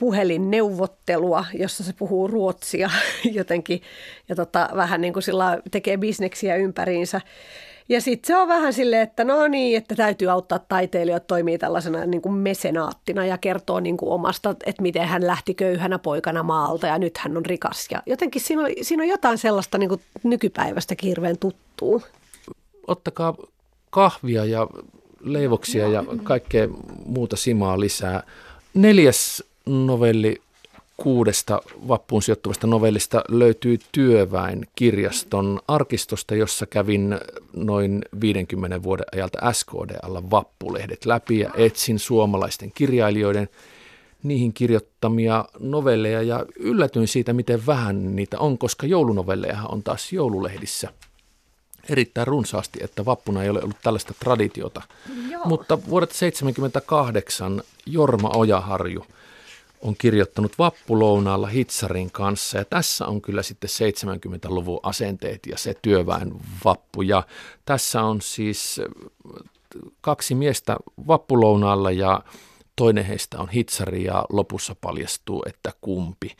[0.00, 2.90] puhelinneuvottelua, jossa se puhuu ruotsia
[3.38, 3.82] jotenkin
[4.28, 7.20] ja tota, vähän niin kuin sillä tekee bisneksiä ympäriinsä.
[7.88, 12.06] Ja sitten se on vähän silleen, että no niin, että täytyy auttaa taiteilijoita, toimii tällaisena
[12.06, 16.86] niin kuin mesenaattina ja kertoo niin kuin omasta, että miten hän lähti köyhänä poikana maalta
[16.86, 17.88] ja nyt hän on rikas.
[17.90, 22.02] Ja jotenkin siinä on, siinä on jotain sellaista niin kuin nykypäivästä hirveän tuttuu.
[22.86, 23.34] Ottakaa
[23.90, 24.66] kahvia ja
[25.20, 26.68] leivoksia ja kaikkea
[27.06, 28.22] muuta simaa lisää.
[28.74, 30.42] Neljäs novelli
[30.96, 37.18] kuudesta vappuun sijoittuvasta novellista löytyy Työväen kirjaston arkistosta, jossa kävin
[37.56, 43.48] noin 50 vuoden ajalta SKD-alla vappulehdet läpi ja etsin suomalaisten kirjailijoiden
[44.22, 50.88] niihin kirjoittamia novelleja ja yllätyin siitä, miten vähän niitä on, koska joulunovelleja on taas joululehdissä
[51.88, 54.82] erittäin runsaasti, että vappuna ei ole ollut tällaista traditiota.
[55.30, 55.44] Joo.
[55.44, 59.06] Mutta vuodet 1978 Jorma Ojaharju–
[59.82, 62.58] on kirjoittanut vappulounaalla Hitsarin kanssa.
[62.58, 66.32] Ja tässä on kyllä sitten 70-luvun asenteet ja se työväen
[66.64, 67.02] vappu.
[67.02, 67.22] Ja
[67.64, 68.80] tässä on siis
[70.00, 72.22] kaksi miestä vappulounaalla ja
[72.76, 76.36] toinen heistä on Hitsari ja lopussa paljastuu, että kumpi.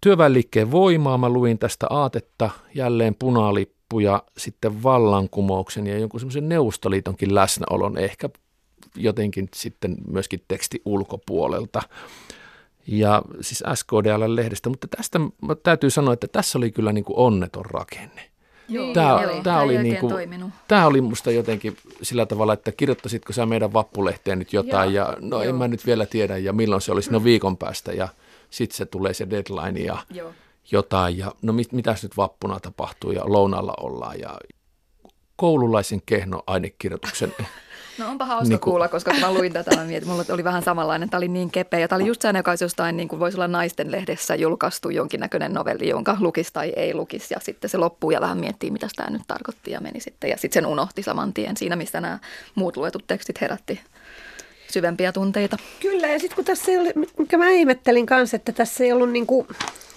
[0.00, 7.34] Työväenliikkeen voimaa mä luin tästä aatetta, jälleen punalippu ja sitten vallankumouksen ja jonkun semmoisen Neuvostoliitonkin
[7.34, 7.98] läsnäolon.
[7.98, 8.28] Ehkä
[8.96, 11.82] jotenkin sitten myöskin teksti ulkopuolelta.
[12.86, 15.20] Ja siis SKDL-lehdestä, mutta tästä
[15.62, 18.32] täytyy sanoa, että tässä oli kyllä niin kuin onneton rakenne.
[18.68, 23.32] Joo, tämä, oli, tämä, oli niin kuin, tämä oli musta jotenkin sillä tavalla, että kirjoittasitko
[23.32, 25.50] sä meidän vappulehteen nyt jotain Joo, ja no Joo.
[25.50, 28.08] en mä nyt vielä tiedä ja milloin se olisi, no viikon päästä ja
[28.50, 30.32] sitten se tulee se deadline ja Joo.
[30.72, 34.38] jotain ja no mit, mitäs nyt vappuna tapahtuu ja lounalla ollaan ja
[35.36, 37.34] koululaisen kehno ainekirjoituksen
[37.98, 38.70] No onpa hauska niin kuin...
[38.70, 41.10] kuulla, koska kun mä luin tätä, mä mietin, mulla oli vähän samanlainen.
[41.10, 41.80] Tämä oli niin kepeä.
[41.80, 44.90] Ja tämä oli just sellainen, joka olisi jostain, niin kuin voisi olla naisten lehdessä julkaistu
[44.90, 47.34] jonkinnäköinen novelli, jonka lukisi tai ei lukisi.
[47.34, 50.30] Ja sitten se loppuu ja vähän miettii, mitä tämä nyt tarkoitti ja meni sitten.
[50.30, 52.18] Ja sitten sen unohti saman tien siinä, mistä nämä
[52.54, 53.80] muut luetut tekstit herätti
[54.72, 55.56] syvempiä tunteita.
[55.80, 59.10] Kyllä, ja sitten kun tässä ei ole, mikä mä ihmettelin kanssa, että tässä ei ollut
[59.10, 59.48] niin kuin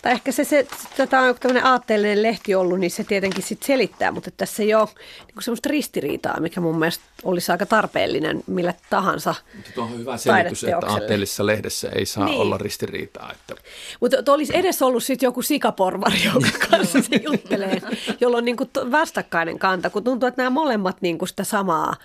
[0.05, 4.11] tai ehkä se, se tätä on tämmöinen aatteellinen lehti ollut, niin se tietenkin sit selittää,
[4.11, 4.87] mutta tässä ei ole
[5.17, 10.63] niin semmoista ristiriitaa, mikä mun mielestä olisi aika tarpeellinen millä tahansa Mutta on hyvä selitys,
[10.63, 12.41] että aatteellisessa lehdessä ei saa niin.
[12.41, 13.31] olla ristiriitaa.
[13.31, 13.61] Että...
[14.01, 17.81] Mutta olisi edes ollut sitten joku sikaporvari, jonka kanssa se juttelee,
[18.21, 21.95] jolla on niin kuin vastakkainen kanta, kun tuntuu, että nämä molemmat niin kuin sitä samaa,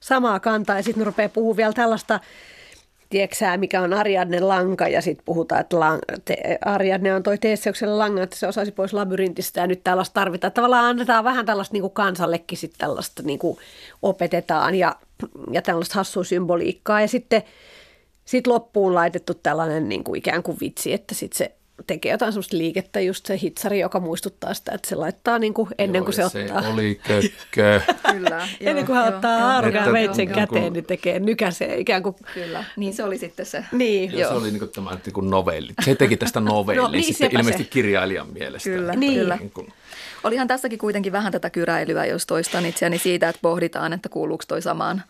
[0.00, 2.20] samaa kantaa ja sitten ne rupeaa puhumaan vielä tällaista
[3.12, 7.96] tieksää, mikä on Ariadne lanka ja sitten puhutaan, että lang, te, Ariadne on toi Teesseukselle
[7.96, 10.52] langan, että se osasi pois labyrintistä ja nyt tällaista tarvitaan.
[10.52, 13.58] Tavallaan annetaan vähän tällaista niin kuin kansallekin sitten tällaista niin kuin
[14.02, 14.96] opetetaan ja,
[15.50, 17.42] ja tällaista hassua symboliikkaa ja sitten
[18.24, 21.52] sit loppuun laitettu tällainen niin kuin ikään kuin vitsi, että sitten se
[21.86, 25.68] tekee jotain sellaista liikettä, just se hitsari, joka muistuttaa sitä, että se laittaa niin kuin
[25.78, 26.70] ennen Joo, kuin se, se ottaa.
[26.72, 27.80] oli kökkö.
[28.12, 28.48] Kyllä.
[28.60, 32.16] Ennen kuin hän ottaa Että- veitsen niin kuin- käteen, niin tekee nykäsee ikään kuin.
[32.34, 33.64] Kyllä, niin se oli sitten se.
[33.72, 34.18] Niin.
[34.18, 35.72] Ja se oli niin kuin tämä niin kuin novelli.
[35.84, 37.70] Se teki tästä novellin No, niin, sitten sepä ilmeisesti se.
[37.70, 38.70] kirjailijan mielestä.
[38.70, 39.14] Kyllä, Niin.
[39.20, 39.36] kyllä.
[39.36, 39.72] Niin kuin,
[40.24, 44.62] Olihan tässäkin kuitenkin vähän tätä kyräilyä, jos toistan itseäni siitä, että pohditaan, että kuuluuko toi
[44.62, 45.02] samaan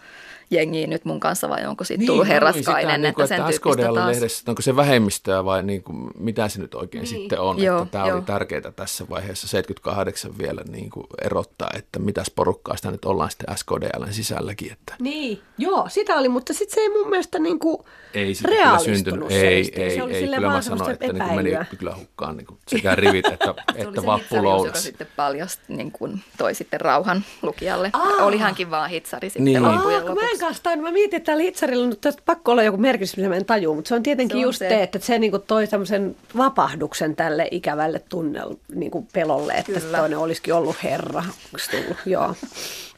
[0.50, 3.40] jengiin nyt mun kanssa vai onko siitä tullut luin herraskainen, sitä, niin kuin, että sen
[3.40, 4.16] että tyyppistä taas.
[4.16, 7.08] SKDL-lehdessä, onko se vähemmistöä vai niin kuin, mitä se nyt oikein niin.
[7.20, 7.62] sitten on.
[7.62, 8.16] Joo, että tämä joo.
[8.16, 13.30] oli tärkeää tässä vaiheessa 78 vielä niin kuin erottaa, että mitäs porukkaa sitä nyt ollaan
[13.30, 14.72] sitten SKDLn sisälläkin.
[14.72, 17.78] Että Niin, joo, sitä oli, mutta sitten se ei mun mielestä niin kuin
[18.14, 19.28] ei sitä kyllä syntynyt.
[19.28, 20.28] se Ei, ei, se oli ei.
[20.28, 23.50] Kyllä mä sanoin, että niin kuin meni kyllä hukkaan niin kuin sekä rivit että, Se
[23.50, 24.82] oli että se hitsarius, joka vappulounas.
[24.82, 27.90] sitten paljasti, niin kuin toi sitten rauhan lukijalle.
[27.92, 28.24] Aa.
[28.24, 29.62] Oli hänkin vaan hitsari sitten Niin.
[29.62, 30.44] loppujen Aa, mä en lopuksi.
[30.44, 33.36] kanssa tainnut, mä mietin, että täällä hitsarilla on tästä pakko olla joku merkitys, mitä mä
[33.36, 34.68] en tajua, mutta se on tietenkin Se on just se.
[34.68, 39.98] se, että se niinku toi tämmöisen vapahduksen tälle ikävälle tunnel, niinku pelolle, että Kyllä.
[39.98, 41.24] toinen olisikin ollut herra.
[41.70, 41.96] Tullut?
[42.06, 42.34] Joo.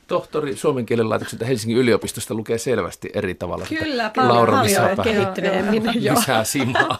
[0.06, 3.66] Tohtori Suomen kielen laitokselta Helsingin yliopistosta lukee selvästi eri tavalla.
[3.68, 5.82] Kyllä, paljon, Laura paljon kehittyneemmin.
[6.04, 6.98] Lisää simaa.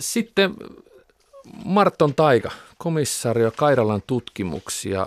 [0.00, 0.54] Sitten
[1.64, 5.06] Marton Taika, komissario Kairalan tutkimuksia.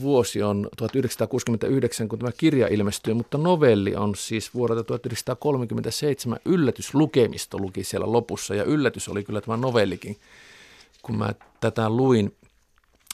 [0.00, 6.38] Vuosi on 1969, kun tämä kirja ilmestyy, mutta novelli on siis vuodelta 1937.
[6.44, 10.16] Yllätyslukemisto luki siellä lopussa ja yllätys oli kyllä tämä novellikin,
[11.02, 12.36] kun mä tätä luin.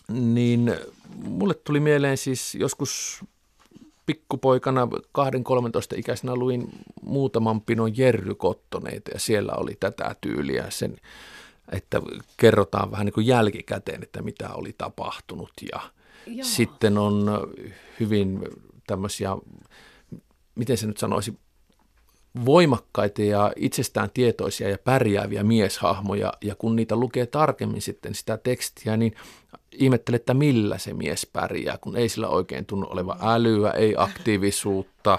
[0.09, 0.75] Niin
[1.23, 3.21] mulle tuli mieleen siis joskus
[4.07, 6.69] pikkupoikana 2-13 ikäisenä luin
[7.03, 10.97] muutaman pinon Jerry Kottoneita ja siellä oli tätä tyyliä sen,
[11.73, 12.03] että
[12.37, 15.81] kerrotaan vähän niin kuin jälkikäteen, että mitä oli tapahtunut ja
[16.29, 16.45] Joo.
[16.45, 17.27] sitten on
[18.01, 18.41] hyvin
[18.87, 19.37] tämmöisiä,
[20.55, 21.39] miten se nyt sanoisi,
[22.45, 28.97] voimakkaita ja itsestään tietoisia ja pärjääviä mieshahmoja, ja kun niitä lukee tarkemmin sitten sitä tekstiä,
[28.97, 29.15] niin
[29.73, 35.19] ihmettelee, että millä se mies pärjää, kun ei sillä oikein tunnu olevan älyä, ei aktiivisuutta,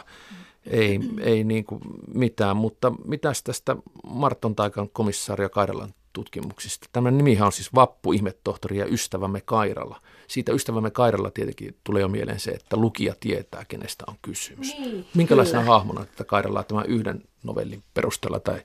[0.67, 1.82] ei, ei niin kuin
[2.13, 6.88] mitään, mutta mitäs tästä Marton Taikan komissaario Kairalan tutkimuksista?
[6.91, 10.02] Tämä nimihän on siis Vappu, ihmetohtori ja ystävämme Kairala.
[10.30, 14.78] Siitä ystävämme Kairalla tietenkin tulee jo mieleen se, että lukija tietää, kenestä on kysymys.
[14.80, 15.74] Niin, Minkälaisena kyllä.
[15.74, 18.62] hahmona tätä Kairalaa tämän yhden novellin perusteella tai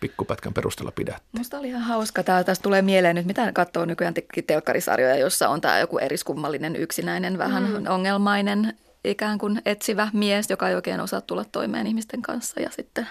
[0.00, 1.22] pikkupätkän perusteella pidät?
[1.38, 2.22] Musta oli ihan hauska.
[2.22, 6.76] Tää, tästä tulee mieleen nyt, mitä katsoo nykyään te- telkkarisarjoja, jossa on tämä joku eriskummallinen,
[6.76, 7.86] yksinäinen, vähän mm.
[7.88, 13.06] ongelmainen, ikään kuin etsivä mies, joka ei oikein osaa tulla toimeen ihmisten kanssa ja sitten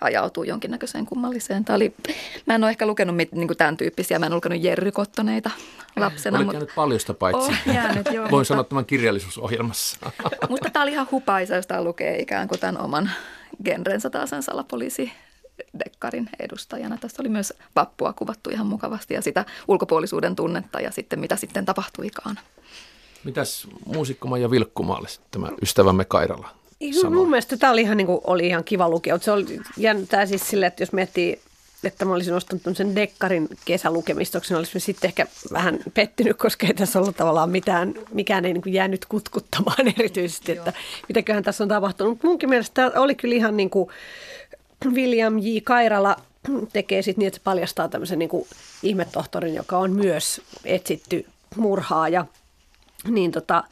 [0.00, 1.64] ajautuu jonkinnäköiseen kummalliseen.
[1.64, 1.94] Tämä oli,
[2.46, 5.50] mä en ole ehkä lukenut mit, niin tämän tyyppisiä, mä en ole lukenut Jerry Kottoneita
[6.00, 6.38] lapsena.
[6.38, 7.50] Olet jäänyt paljosta paitsi.
[7.50, 9.98] Oh, jäänyt, joo, Voin mutta- sanoa tämän kirjallisuusohjelmassa.
[10.48, 13.10] Mutta tämä oli ihan hupaisa, jos tämä lukee ikään kuin tämän oman
[13.64, 15.12] genrensä taas sen salapoliisi
[15.84, 16.98] dekkarin edustajana.
[16.98, 21.64] Tässä oli myös vappua kuvattu ihan mukavasti ja sitä ulkopuolisuuden tunnetta ja sitten mitä sitten
[21.64, 22.38] tapahtuikaan.
[23.24, 26.60] Mitäs muusikko ja Vilkkumaalle tämä ystävämme Kairala
[27.10, 29.18] mun mielestä tämä oli ihan, niin kuin, oli ihan kiva lukea.
[29.18, 31.40] Se oli jännää siis silleen, että jos miettii,
[31.84, 36.74] että mä olisin ostanut sen Dekkarin kesälukemistoksi, niin olisin sitten ehkä vähän pettynyt, koska ei
[36.74, 40.72] tässä ollut tavallaan mitään, mikään ei niin kuin jäänyt kutkuttamaan erityisesti, että
[41.08, 42.10] mitäköhän tässä on tapahtunut.
[42.10, 43.90] Mutta munkin mielestä tämä oli kyllä ihan niin kuin
[44.92, 45.58] William J.
[45.64, 46.16] Kairala
[46.72, 48.46] tekee sitten niin, että se paljastaa tämmöisen niin kuin
[48.82, 52.26] ihmetohtorin, joka on myös etsitty murhaaja.
[53.08, 53.64] Niin tota,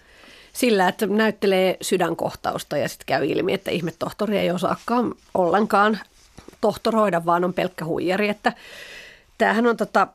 [0.52, 5.98] sillä, että näyttelee sydänkohtausta ja sitten käy ilmi, että ihmetohtori ei osaakaan ollenkaan
[6.60, 8.28] tohtoroida, vaan on pelkkä huijari.
[8.28, 8.52] Että
[9.38, 10.06] tämähän on tota,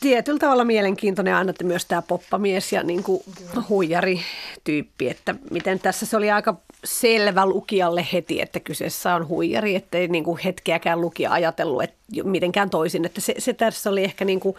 [0.00, 3.22] tietyllä tavalla mielenkiintoinen aina että myös tämä poppamies ja niin kuin
[3.68, 10.08] huijarityyppi, että miten tässä se oli aika selvä lukijalle heti, että kyseessä on huijari, ettei
[10.08, 14.40] niin kuin hetkeäkään lukija ajatellut että mitenkään toisin, että se, se tässä oli ehkä niin
[14.40, 14.56] kuin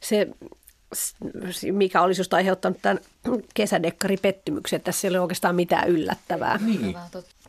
[0.00, 0.28] se
[1.72, 2.98] mikä olisi just aiheuttanut tämän
[3.54, 6.58] kesädekkaripettymyksen, että tässä ei ole oikeastaan mitään yllättävää.
[6.58, 6.96] Niin.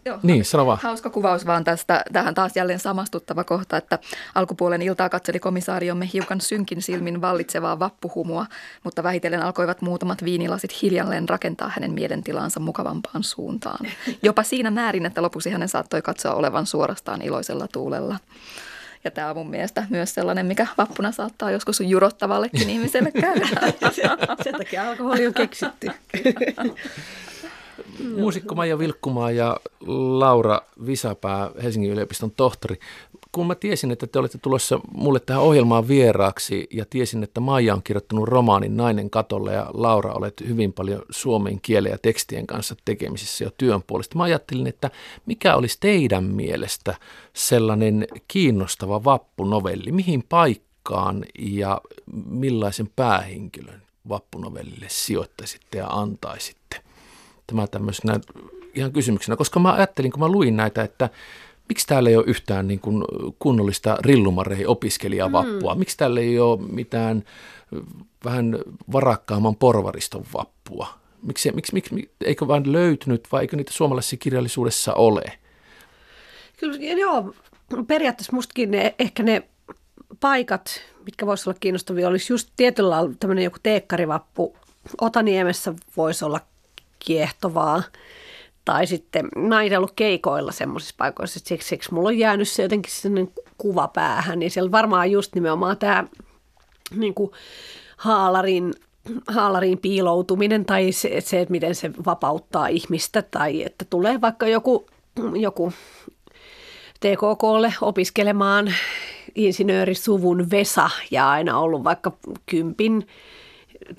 [0.05, 0.79] Joo, Niin, sano vaan.
[0.83, 2.03] Hauska kuvaus vaan tästä.
[2.13, 3.99] Tähän taas jälleen samastuttava kohta, että
[4.35, 8.45] alkupuolen iltaa katseli komisaariomme hiukan synkin silmin vallitsevaa vappuhumua,
[8.83, 13.85] mutta vähitellen alkoivat muutamat viinilasit hiljalleen rakentaa hänen mielentilaansa mukavampaan suuntaan.
[14.23, 18.19] Jopa siinä määrin, että lopuksi hänen saattoi katsoa olevan suorastaan iloisella tuulella.
[19.03, 23.47] Ja tämä on mun mielestä myös sellainen, mikä vappuna saattaa joskus jurottavallekin ihmiselle käydä.
[24.43, 25.87] Sen takia alkoholi on keksitty.
[28.17, 29.57] Muusikko Maija Vilkkumaa ja
[29.87, 32.79] Laura Visapää, Helsingin yliopiston tohtori.
[33.31, 37.73] Kun mä tiesin, että te olette tulossa mulle tähän ohjelmaan vieraaksi ja tiesin, että Maija
[37.73, 42.75] on kirjoittanut romaanin Nainen katolle ja Laura olet hyvin paljon suomen kielen ja tekstien kanssa
[42.85, 44.17] tekemisissä jo työn puolesta.
[44.17, 44.91] Mä ajattelin, että
[45.25, 46.95] mikä olisi teidän mielestä
[47.33, 51.81] sellainen kiinnostava vappunovelli, mihin paikkaan ja
[52.25, 56.86] millaisen päähenkilön vappunovellille sijoittaisitte ja antaisitte?
[57.47, 58.19] Tämä tämmöisenä
[58.75, 61.09] ihan kysymyksenä, koska mä ajattelin, kun mä luin näitä, että
[61.69, 63.03] miksi täällä ei ole yhtään niin kuin
[63.39, 65.73] kunnollista rillumarei opiskelijavappua?
[65.73, 65.79] Mm.
[65.79, 67.23] Miksi täällä ei ole mitään
[68.25, 68.59] vähän
[68.91, 70.87] varakkaamman porvariston vappua?
[71.21, 75.23] Miksi, miksi, miksi, eikö vain löytynyt vai eikö niitä suomalaisessa kirjallisuudessa ole?
[76.59, 77.33] Kyllä joo,
[77.87, 79.43] periaatteessa mustakin ne, ehkä ne
[80.19, 84.55] paikat, mitkä voisivat olla kiinnostavia, olisi just tietyllä lailla tämmöinen joku teekkarivappu.
[85.01, 86.39] Otaniemessä voisi olla
[87.07, 87.83] kiehtovaa.
[88.65, 92.63] Tai sitten mä oon ollut keikoilla semmoisissa paikoissa, että siksi, siksi mulla on jäänyt se
[92.63, 94.39] jotenkin sellainen kuva päähän.
[94.39, 96.03] Niin siellä varmaan just nimenomaan tämä
[96.95, 97.31] niin kuin
[97.97, 98.73] haalarin,
[99.27, 104.85] haalarin piiloutuminen tai se, se, että miten se vapauttaa ihmistä tai että tulee vaikka joku,
[105.35, 105.73] joku
[106.99, 108.73] TKKlle opiskelemaan
[109.35, 112.11] insinöörisuvun Vesa ja aina ollut vaikka
[112.45, 113.07] kympin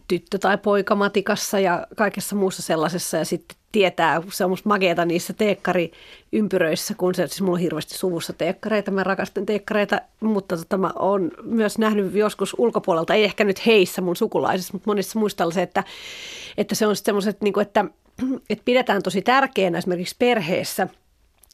[0.08, 3.16] tyttö- tai poikamatikassa ja kaikessa muussa sellaisessa.
[3.16, 7.98] Ja sitten tietää, se on musta mageeta niissä teekkariympyröissä, kun se, siis mulla on hirveästi
[7.98, 13.44] suvussa teekkareita, mä rakastan teekkareita, mutta tota, mä oon myös nähnyt joskus ulkopuolelta, ei ehkä
[13.44, 15.84] nyt heissä mun sukulaisissa, mutta monissa muista se, että,
[16.56, 17.84] että se on semmoiset, niin että,
[18.50, 20.88] että pidetään tosi tärkeänä esimerkiksi perheessä–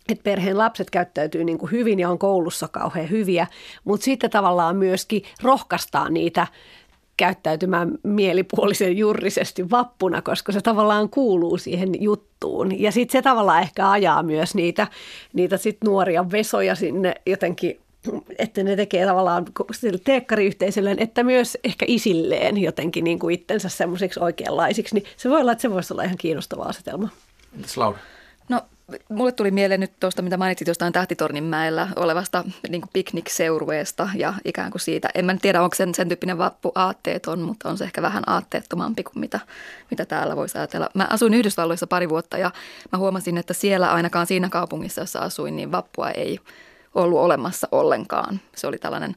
[0.09, 3.47] että perheen lapset käyttäytyy niin kuin hyvin ja on koulussa kauhean hyviä,
[3.85, 6.47] mutta sitten tavallaan myöskin rohkaistaan niitä
[7.17, 12.81] käyttäytymään mielipuolisen jurrisesti vappuna, koska se tavallaan kuuluu siihen juttuun.
[12.81, 14.87] Ja sitten se tavallaan ehkä ajaa myös niitä,
[15.33, 17.81] niitä sit nuoria vesoja sinne jotenkin
[18.39, 24.21] että ne tekee tavallaan sille teekkariyhteisölleen, että myös ehkä isilleen jotenkin niin kuin itsensä semmoiseksi
[24.21, 27.09] oikeanlaisiksi, niin se voi olla, että se voisi olla ihan kiinnostava asetelma.
[27.57, 27.99] Entäs Laura?
[28.49, 28.61] No
[29.09, 34.81] Mulle tuli mieleen nyt tuosta, mitä mainitsit jostain Tähtitorninmäellä olevasta niin piknikseurueesta ja ikään kuin
[34.81, 35.09] siitä.
[35.15, 39.03] En mä tiedä, onko sen, sen tyyppinen vappu aatteeton, mutta on se ehkä vähän aatteettomampi
[39.03, 39.41] kuin mitä,
[39.91, 40.89] mitä täällä voisi ajatella.
[40.95, 42.51] Mä asuin Yhdysvalloissa pari vuotta ja
[42.93, 46.39] mä huomasin, että siellä ainakaan siinä kaupungissa, jossa asuin, niin vappua ei
[46.95, 48.41] ollut olemassa ollenkaan.
[48.57, 49.17] Se oli tällainen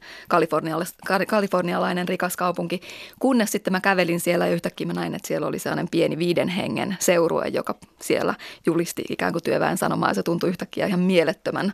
[1.28, 2.80] kalifornialainen rikas kaupunki,
[3.18, 6.48] kunnes sitten mä kävelin siellä ja yhtäkkiä mä näin, että siellä oli sellainen pieni viiden
[6.48, 8.34] hengen seurue, joka siellä
[8.66, 11.72] julisti ikään kuin työväen sanomaa ja se tuntui yhtäkkiä ihan mielettömän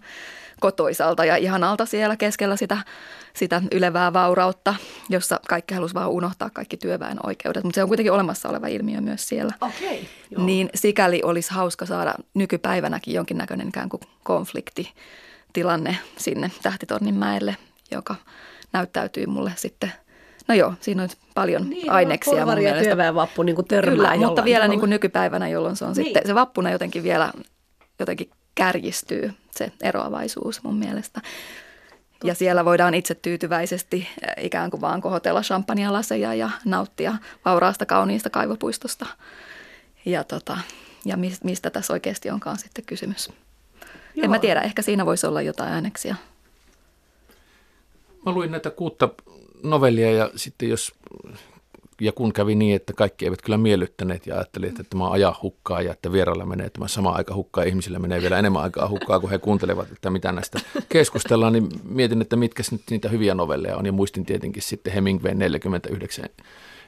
[0.61, 2.79] kotoisalta ja ihanalta siellä keskellä sitä,
[3.35, 4.75] sitä ylevää vaurautta,
[5.09, 7.65] jossa kaikki halusi vaan unohtaa kaikki työväen oikeudet.
[7.65, 9.55] Mutta se on kuitenkin olemassa oleva ilmiö myös siellä.
[9.61, 9.99] Okay,
[10.39, 14.93] niin sikäli olisi hauska saada nykypäivänäkin jonkinnäköinen ikään kuin konflikti
[15.55, 17.57] tilanne sinne Tähtitorninmäelle,
[17.91, 18.15] joka
[18.73, 19.93] näyttäytyy mulle sitten
[20.49, 23.05] No joo, siinä on paljon niin, aineksia mun mielestä.
[23.05, 26.05] ja vappu niin kuin törmää Kyllä, mutta vielä niin kuin nykypäivänä, jolloin se on niin.
[26.05, 27.33] sitten, se vappuna jotenkin vielä
[27.99, 31.21] jotenkin kärjistyy se eroavaisuus mun mielestä.
[31.21, 32.27] Totta.
[32.27, 37.15] Ja siellä voidaan itse tyytyväisesti eh, ikään kuin vaan kohotella champagnelaseja ja nauttia
[37.45, 39.07] vauraasta kauniista kaivopuistosta.
[40.05, 40.59] Ja, tota,
[41.05, 43.31] ja mistä tässä oikeasti onkaan sitten kysymys.
[44.15, 44.25] Joo.
[44.25, 46.15] En mä tiedä, ehkä siinä voisi olla jotain ääneksia.
[48.27, 49.09] Mä luin näitä kuutta
[49.63, 50.93] novellia ja sitten jos
[52.01, 55.83] ja kun kävi niin, että kaikki eivät kyllä miellyttäneet ja ajattelin, että tämä aja hukkaa
[55.83, 59.21] ja että vierailla menee tämä sama aika hukkaa ja ihmisillä menee vielä enemmän aikaa hukkaa,
[59.21, 63.77] kun he kuuntelevat, että mitä näistä keskustellaan, niin mietin, että mitkä nyt niitä hyviä novelleja
[63.77, 66.29] on ja muistin tietenkin sitten Hemingway 49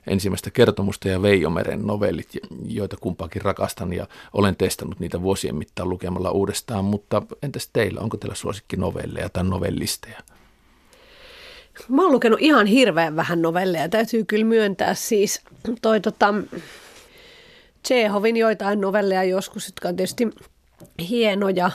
[0.07, 2.29] ensimmäistä kertomusta ja Veijomeren novellit,
[2.66, 8.16] joita kumpaakin rakastan ja olen testannut niitä vuosien mittaan lukemalla uudestaan, mutta entäs teillä, onko
[8.16, 10.21] teillä suosikkinovelleja tai novellisteja?
[11.88, 15.40] Mä oon lukenut ihan hirveän vähän novelleja, täytyy kyllä myöntää siis
[15.83, 16.35] toi tota,
[17.87, 20.31] Chehovin joitain novelleja joskus, jotka on tietysti
[21.09, 21.71] hienoja.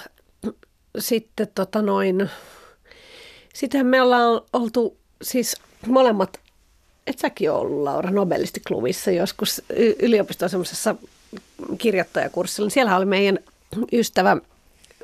[0.98, 2.30] Sitten tota noin,
[3.54, 5.56] sitten me ollaan oltu siis
[5.88, 6.40] molemmat
[7.08, 9.62] et säkin ole ollut, Laura, Nobelistiklubissa joskus
[10.00, 10.96] yliopiston semmoisessa
[11.78, 12.66] kirjoittajakurssilla.
[12.66, 13.40] Niin siellä oli meidän
[13.92, 14.38] ystävä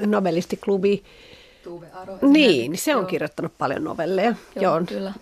[0.06, 1.04] Nobelistiklubi.
[1.64, 2.18] Tuve Aro.
[2.22, 3.10] Niin, se on Joo.
[3.10, 4.36] kirjoittanut paljon novelleja.
[4.56, 4.82] Joo, Joo.
[4.86, 5.14] kyllä.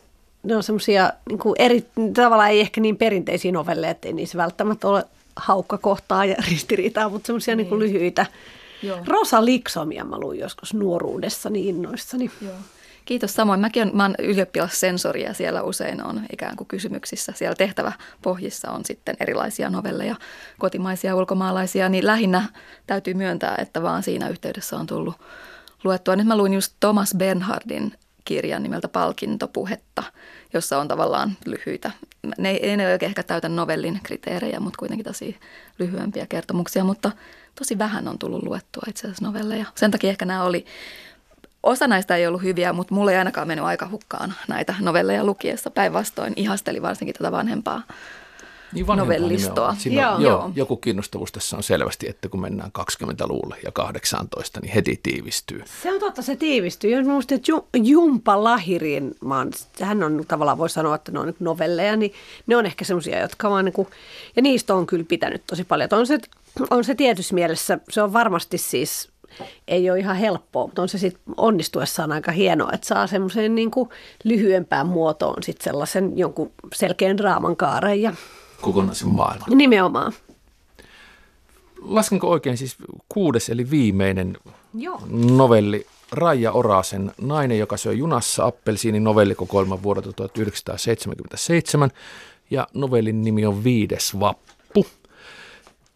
[0.44, 5.04] Ne on semmoisia niin eri, tavallaan ei ehkä niin perinteisiä novelleja, ettei niissä välttämättä ole
[5.36, 7.70] haukkakohtaa ja ristiriitaa, mutta semmoisia niin.
[7.70, 8.26] niin lyhyitä.
[8.84, 9.00] Joo.
[9.08, 12.32] Rosa Liksomia mä luin joskus nuoruudessa niin innoissani.
[12.42, 12.54] Joo.
[13.06, 13.60] Kiitos samoin.
[13.60, 17.34] Mäkin olen, mä olen ylioppilassensori ja siellä usein on ikään kuin kysymyksissä.
[17.36, 20.16] Siellä tehtäväpohjissa on sitten erilaisia novelleja,
[20.60, 22.44] kotimaisia ja ulkomaalaisia, niin lähinnä
[22.88, 25.16] täytyy myöntää, että vaan siinä yhteydessä on tullut
[25.84, 26.16] luettua.
[26.16, 27.94] Nyt mä luin just Thomas Bernhardin
[28.26, 30.04] kirjan nimeltä Palkintopuhetta,
[30.54, 31.92] jossa on tavallaan lyhyitä.
[32.38, 35.40] Ne ei, ne oikein ehkä täytä novellin kriteerejä, mutta kuitenkin tosi
[35.80, 37.12] lyhyempiä kertomuksia, mutta
[37.56, 39.66] tosi vähän on tullut luettua itse asiassa novelleja.
[39.76, 40.66] Sen takia ehkä nämä oli,
[41.66, 45.72] osa näistä ei ollut hyviä, mutta mulle ei ainakaan mennyt aika hukkaan näitä novelleja lukiessa.
[45.72, 47.82] Päinvastoin ihasteli varsinkin tätä vanhempaa
[48.76, 49.76] niin novellistoa.
[49.78, 50.20] Siinä joo.
[50.20, 50.52] joo.
[50.56, 55.64] Joku kiinnostavuus tässä on selvästi, että kun mennään 20-luvulle ja 18, niin heti tiivistyy.
[55.82, 57.04] Se on totta, se tiivistyy.
[57.04, 59.16] Minusta, että Jumpa Lahirin,
[59.82, 62.14] hän on tavallaan, voi sanoa, että ne on novelleja, niin
[62.48, 63.88] ne on ehkä semmoisia, jotka vaan niin kuin,
[64.36, 65.90] ja niistä on kyllä pitänyt tosi paljon.
[65.92, 66.20] On se,
[66.70, 69.10] on se tietyssä mielessä, se on varmasti siis
[69.68, 73.72] ei ole ihan helppoa, mutta on se sitten onnistuessaan aika hienoa, että saa semmoiseen niin
[74.24, 78.14] lyhyempään muotoon sitten sellaisen jonkun selkeän draaman kaaren ja
[78.62, 79.50] kokonaisen maailman.
[79.58, 80.14] Nimenomaan.
[81.82, 82.76] Laskenko oikein siis
[83.10, 84.38] kuudes eli viimeinen
[84.74, 85.02] Joo.
[85.10, 91.90] novelli Raija Orasen Nainen, joka syö junassa appelsiinin novellikokoelman vuodelta 1977
[92.52, 94.86] ja novellin nimi on Viides vappu.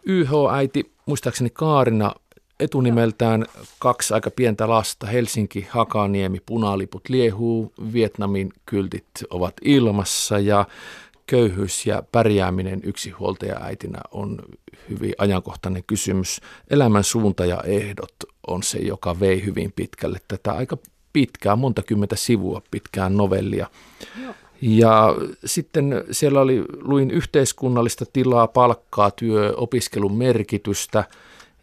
[0.06, 2.16] YH-äiti, muistaakseni Kaarina
[2.60, 3.46] etunimeltään
[3.80, 10.66] kaksi aika pientä lasta, Helsinki, Hakaniemi, punaliput liehuu, Vietnamin kyltit ovat ilmassa ja
[11.28, 14.40] köyhyys ja pärjääminen yksinhuoltaja-äitinä on
[14.90, 16.42] hyvin ajankohtainen kysymys.
[16.70, 18.16] Elämän suunta ja ehdot
[18.48, 20.78] on se, joka vei hyvin pitkälle tätä aika
[21.14, 23.68] pitkää, monta kymmentä sivua pitkää novellia.
[24.24, 24.34] Joo.
[24.62, 31.04] Ja sitten siellä oli, luin yhteiskunnallista tilaa, palkkaa, työ, opiskelun merkitystä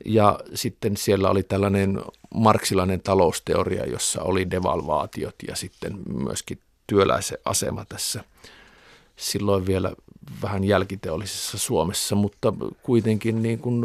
[0.04, 2.02] ja sitten siellä oli tällainen
[2.34, 8.24] marksilainen talousteoria, jossa oli devalvaatiot ja sitten myöskin työläisen asema tässä–
[9.16, 9.92] silloin vielä
[10.42, 13.82] vähän jälkiteollisessa Suomessa, mutta kuitenkin niin kuin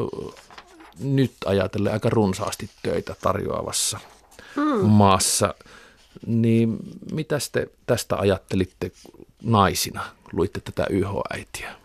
[1.00, 4.00] nyt ajatellen aika runsaasti töitä tarjoavassa
[4.56, 4.90] hmm.
[4.90, 5.54] maassa.
[6.26, 6.78] Niin
[7.12, 8.92] mitä te tästä ajattelitte
[9.44, 11.76] naisina, luitte tätä YH-äitiä?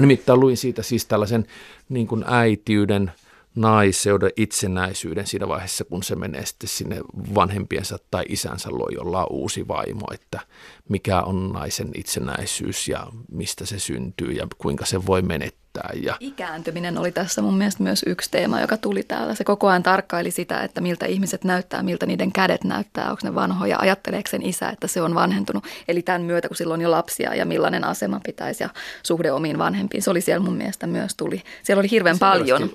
[0.00, 1.46] Nimittäin luin siitä siis tällaisen
[1.88, 3.12] niin kuin äitiyden–
[3.60, 7.00] naiseuden itsenäisyyden siinä vaiheessa, kun se menee sitten sinne
[7.34, 10.40] vanhempiensa tai isänsä luo, jolla on uusi vaimo, että
[10.88, 15.90] mikä on naisen itsenäisyys ja mistä se syntyy ja kuinka se voi menettää yllättää.
[16.02, 16.16] Ja...
[16.20, 19.34] Ikääntyminen oli tässä mun mielestä myös yksi teema, joka tuli täällä.
[19.34, 23.34] Se koko ajan tarkkaili sitä, että miltä ihmiset näyttää, miltä niiden kädet näyttää, onko ne
[23.34, 25.64] vanhoja, ajatteleeko sen isä, että se on vanhentunut.
[25.88, 28.68] Eli tämän myötä, kun silloin on jo lapsia ja millainen asema pitäisi ja
[29.02, 31.42] suhde omiin vanhempiin, se oli siellä mun mielestä myös tuli.
[31.62, 32.70] Siellä oli hirveän selvästi paljon.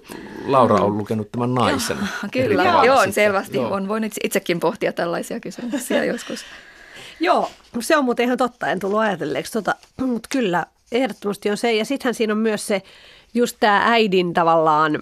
[0.46, 1.98] Laura on lukenut tämän naisen.
[1.98, 3.58] Joo, kyllä, joo, selvästi.
[3.58, 3.74] Joo.
[3.74, 6.46] On voinut itsekin pohtia tällaisia kysymyksiä joskus.
[7.20, 9.76] Joo, se on muuten ihan totta, en tullut ajatelleeksi, tota,
[10.12, 11.74] mutta kyllä ehdottomasti on se.
[11.74, 12.82] Ja sittenhän siinä on myös se,
[13.34, 15.00] just tämä äidin tavallaan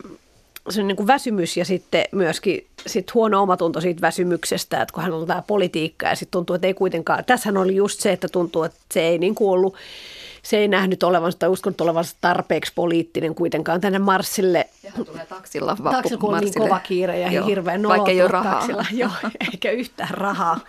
[0.69, 5.13] se niin kuin väsymys ja sitten myöskin sit huono omatunto siitä väsymyksestä, että kun hän
[5.13, 8.63] on tämä politiikka ja sitten tuntuu, että ei kuitenkaan, tässähän oli just se, että tuntuu,
[8.63, 9.75] että se ei niin kuin ollut,
[10.43, 13.99] se ei nähnyt olevansa tai uskonut olevansa tarpeeksi poliittinen kuitenkaan tänne
[14.95, 17.45] hän tulee taksilla Taksilla, kun on niin kova kiire ja Joo.
[17.45, 17.97] hirveän noloa.
[17.97, 18.53] Vaikka ei ole rahaa.
[18.53, 18.85] Taksilla.
[18.91, 19.11] Joo,
[19.51, 20.59] eikä yhtään rahaa.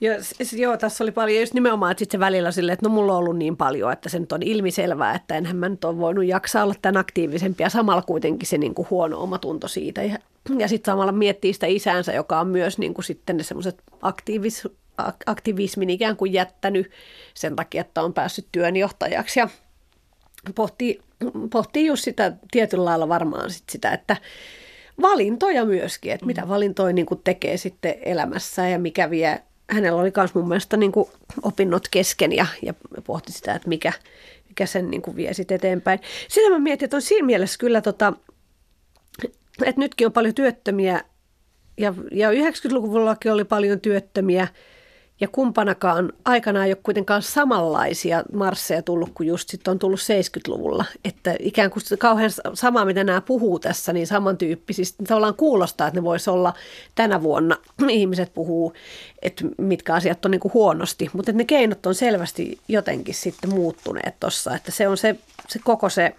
[0.00, 0.12] Ja,
[0.56, 3.36] joo, tässä oli paljon just nimenomaan, että sitten välillä sille, että no mulla on ollut
[3.36, 6.74] niin paljon, että se nyt on ilmiselvää, että enhän mä nyt ole voinut jaksaa olla
[6.82, 10.02] tämän aktiivisempi ja samalla kuitenkin se niin kuin huono omatunto siitä.
[10.02, 10.18] Ja,
[10.58, 14.68] ja sitten samalla miettii sitä isänsä, joka on myös niin kuin sitten ne semmoiset aktiivis,
[15.26, 16.90] aktivismin ikään kuin jättänyt
[17.34, 19.48] sen takia, että on päässyt työnjohtajaksi ja
[20.54, 21.00] pohtii,
[21.50, 24.16] pohtii just sitä tietyllä lailla varmaan sit sitä, että
[25.02, 30.12] valintoja myöskin, että mitä valintoja niin kuin tekee sitten elämässä ja mikä vie hänellä oli
[30.16, 31.08] myös mun mielestä niin kuin
[31.42, 33.92] opinnot kesken ja, ja pohti sitä, että mikä,
[34.48, 36.00] mikä sen niin kuin vie sitten eteenpäin.
[36.28, 38.12] Sitä mä mietin, että on siinä mielessä kyllä, tota,
[39.64, 41.04] että nytkin on paljon työttömiä
[41.78, 44.48] ja, ja 90-luvullakin oli paljon työttömiä–
[45.20, 50.84] ja kumpanakaan aikana ei ole kuitenkaan samanlaisia marsseja tullut kuin just sitten on tullut 70-luvulla.
[51.04, 55.04] Että ikään kuin kauhean sama, mitä nämä puhuu tässä, niin samantyyppisistä.
[55.04, 56.54] Tavallaan kuulostaa, että ne voisi olla
[56.94, 57.56] tänä vuonna.
[57.88, 58.72] Ihmiset puhuu,
[59.22, 64.20] että mitkä asiat on niin kuin huonosti, mutta ne keinot on selvästi jotenkin sitten muuttuneet
[64.20, 64.54] tuossa.
[64.54, 65.16] Että se on se,
[65.48, 66.14] se koko se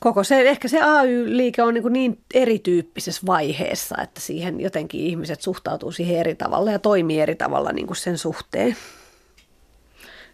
[0.00, 5.92] koko se, ehkä se AY-liike on niin, niin erityyppisessä vaiheessa, että siihen jotenkin ihmiset suhtautuu
[5.92, 8.76] siihen eri tavalla ja toimii eri tavalla niin kuin sen suhteen.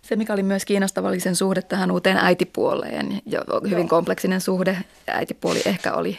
[0.02, 3.22] Se, mikä oli myös kiinnostava, oli sen suhde tähän uuteen äitipuoleen.
[3.26, 3.88] Ja hyvin Joo.
[3.88, 4.78] kompleksinen suhde.
[5.06, 6.18] Äitipuoli ehkä oli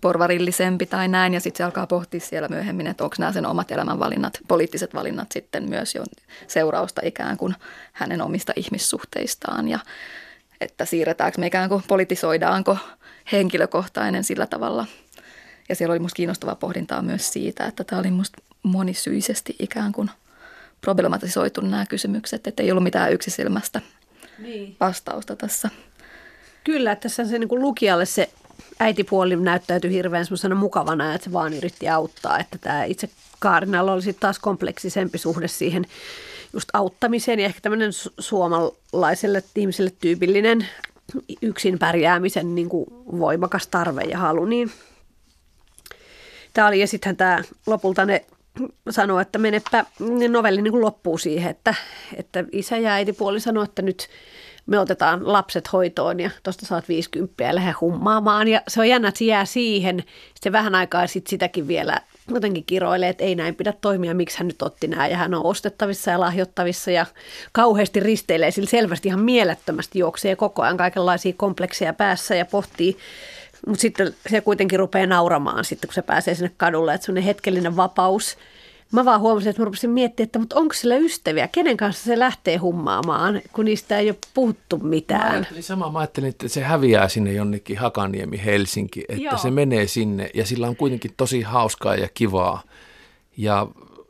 [0.00, 1.34] porvarillisempi tai näin.
[1.34, 5.32] Ja sitten se alkaa pohtia siellä myöhemmin, että onko nämä sen omat elämänvalinnat, poliittiset valinnat
[5.32, 6.04] sitten myös jo
[6.46, 7.54] seurausta ikään kuin
[7.92, 9.68] hänen omista ihmissuhteistaan.
[9.68, 9.78] Ja
[10.60, 12.78] että siirretäänkö me ikään kuin, politisoidaanko
[13.32, 14.86] henkilökohtainen sillä tavalla.
[15.68, 20.10] Ja siellä oli musta kiinnostavaa pohdintaa myös siitä, että tämä oli musta monisyisesti ikään kuin
[20.80, 23.80] problematisoitu nämä kysymykset, että ei ollut mitään yksisilmästä
[24.38, 24.76] niin.
[24.80, 25.70] vastausta tässä.
[26.64, 28.30] Kyllä, että tässä se niin kuin lukijalle se
[28.80, 34.02] äitipuoli näyttäytyi hirveän semmoisena mukavana, että se vaan yritti auttaa, että tämä itse Kaarinalla oli
[34.02, 35.86] sitten taas kompleksisempi suhde siihen
[36.56, 40.66] just auttamiseen ja ehkä tämmöinen suomalaiselle ihmiselle tyypillinen
[41.42, 42.86] yksin pärjäämisen niin kuin
[43.18, 44.72] voimakas tarve ja halu, niin
[46.52, 48.24] tämä oli ja sittenhän tämä lopulta ne
[48.90, 49.84] sanoi, että menepä
[50.28, 51.74] novelli niin kuin loppuu siihen, että,
[52.16, 54.08] että isä ja äitipuoli sanoi, että nyt
[54.66, 58.48] me otetaan lapset hoitoon ja tuosta saat 50 ja lähde hummaamaan.
[58.48, 60.04] Ja se on jännä, että se jää siihen.
[60.34, 62.00] Sitten vähän aikaa sitten sitäkin vielä
[62.34, 65.06] jotenkin kiroilee, että ei näin pidä toimia, miksi hän nyt otti nämä.
[65.06, 67.06] Ja hän on ostettavissa ja lahjottavissa ja
[67.52, 72.96] kauheasti risteilee, sillä selvästi ihan mielettömästi juoksee koko ajan kaikenlaisia komplekseja päässä ja pohtii
[73.66, 77.76] mutta sitten se kuitenkin rupeaa nauramaan sitten, kun se pääsee sinne kadulle, että semmoinen hetkellinen
[77.76, 78.36] vapaus–
[78.92, 82.18] Mä vaan huomasin, että mä rupesin miettimään, että mutta onko sillä ystäviä, kenen kanssa se
[82.18, 85.46] lähtee hummaamaan, kun niistä ei ole puhuttu mitään.
[85.54, 89.36] Mä sama, mä ajattelin, että se häviää sinne jonnekin Hakaniemi, Helsinki, että Joo.
[89.38, 92.62] se menee sinne ja sillä on kuitenkin tosi hauskaa ja kivaa.
[93.36, 93.66] Ja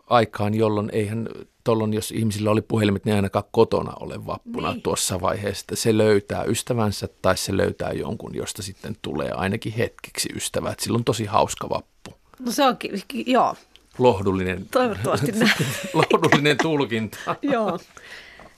[0.07, 1.29] aikaan, jolloin eihän
[1.64, 4.83] tuolloin, jos ihmisillä oli puhelimet, niin ainakaan kotona ole vappuna niin.
[4.83, 5.62] tuossa vaiheessa.
[5.62, 10.70] Että se löytää ystävänsä tai se löytää jonkun, josta sitten tulee ainakin hetkeksi ystävä.
[10.70, 12.14] Että sillä on tosi hauska vappu.
[12.39, 12.77] No se on,
[13.27, 13.55] joo,
[13.99, 15.32] lohdullinen, Toivottavasti
[15.94, 17.18] lohdullinen tulkinta.
[17.42, 17.78] Joo.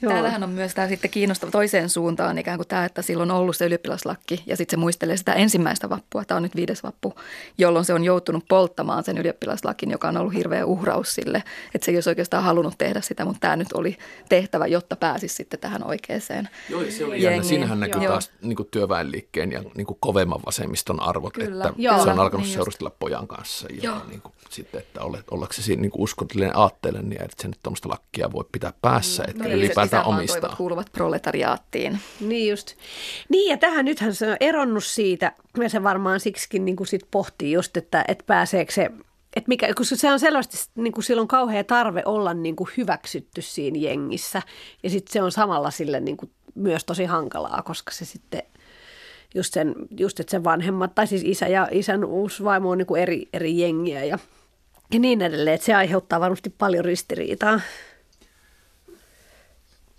[0.02, 0.12] Joo.
[0.12, 3.56] Täällähän on myös tämä sitten kiinnostava toiseen suuntaan ikään kuin tämä, että silloin on ollut
[3.56, 7.14] se ylioppilaslakki ja sitten se muistelee sitä ensimmäistä vappua, tämä on nyt viides vappu,
[7.58, 11.42] jolloin se on joutunut polttamaan sen ylioppilaslakin, joka on ollut hirveä uhraus sille,
[11.74, 15.34] että se ei olisi oikeastaan halunnut tehdä sitä, mutta tämä nyt oli tehtävä, jotta pääsisi
[15.34, 16.08] sitten tähän oikeaan
[16.68, 17.42] Joo, se oli jännä.
[17.42, 18.12] Siinähän näkyy Joo.
[18.12, 21.64] taas niin kuin työväenliikkeen ja niin kuin kovemman vasemmiston arvot, Kyllä.
[21.64, 22.04] että Joo.
[22.04, 25.90] se on alkanut niin seurustella pojan kanssa ja niin kuin, sitten, että ollaanko se niin
[25.96, 29.30] uskollinen aatteelle, niin että sen tuommoista lakkia voi pitää päässä, mm.
[29.30, 30.54] että no, ylipäätään omistaa.
[30.56, 31.98] kuuluvat proletariaattiin.
[32.20, 32.74] Niin just.
[33.28, 35.32] Niin ja tähän nythän se on eronnut siitä,
[35.62, 38.90] ja se varmaan siksikin niin kuin sit pohtii just, että, että pääseekö se
[39.36, 43.42] että mikä, koska se on selvästi, niin kuin silloin kauhea tarve olla niin kuin hyväksytty
[43.42, 44.42] siinä jengissä.
[44.82, 48.42] Ja sitten se on samalla sille niin kuin myös tosi hankalaa, koska se sitten
[49.34, 52.86] just, sen, just että sen vanhemmat, tai siis isä ja isän uusi vaimo on niin
[52.86, 54.18] kuin eri, eri jengiä ja
[54.92, 57.60] ja niin edelleen, että se aiheuttaa varmasti paljon ristiriitaa.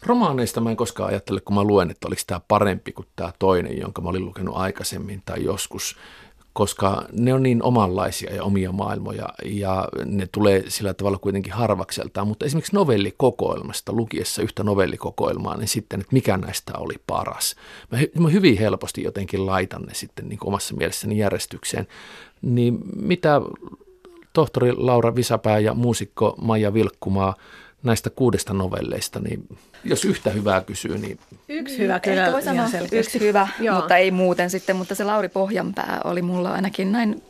[0.04, 3.80] Romaaneista mä en koskaan ajattele, kun mä luen, että oliko tämä parempi kuin tämä toinen,
[3.80, 5.98] jonka mä olin lukenut aikaisemmin tai joskus,
[6.54, 12.28] koska ne on niin omanlaisia ja omia maailmoja ja ne tulee sillä tavalla kuitenkin harvakseltaan,
[12.28, 17.56] mutta esimerkiksi novellikokoelmasta, lukiessa yhtä novellikokoelmaa, niin sitten, että mikä näistä oli paras.
[17.92, 21.88] Mä, mä hyvin helposti jotenkin laitan ne sitten niin omassa mielessäni järjestykseen.
[22.42, 23.42] Niin mitä
[24.34, 27.36] tohtori Laura Visapää ja muusikko Maija Vilkkumaa
[27.84, 31.20] näistä kuudesta novelleista, niin jos yhtä hyvää kysyy, niin...
[31.50, 32.22] Yksi hyvä kyllä.
[32.22, 33.76] Ehkä voi sanoa yksi hyvä, Joo.
[33.76, 34.76] mutta ei muuten sitten.
[34.76, 37.24] Mutta se Lauri Pohjanpää oli mulla ainakin näin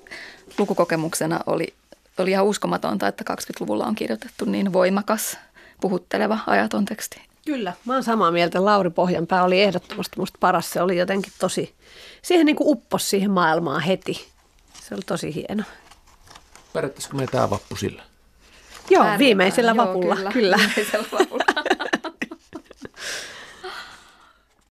[0.57, 1.73] lukukokemuksena oli,
[2.17, 5.37] oli ihan uskomatonta, että 20-luvulla on kirjoitettu niin voimakas,
[5.81, 7.21] puhutteleva ajaton teksti.
[7.45, 8.65] Kyllä, mä oon samaa mieltä.
[8.65, 10.71] Lauri Pohjanpää oli ehdottomasti musta paras.
[10.71, 11.75] Se oli jotenkin tosi,
[12.21, 14.27] siihen niin kuin uppos siihen maailmaan heti.
[14.81, 15.63] Se oli tosi hieno.
[16.73, 18.08] Pärjättäisikö me tämä vappu sillä?
[18.89, 20.31] Joo, viimeisellä vapulla, joo, kyllä.
[20.31, 20.57] kyllä.
[20.57, 21.43] Viimeisellä vapulla.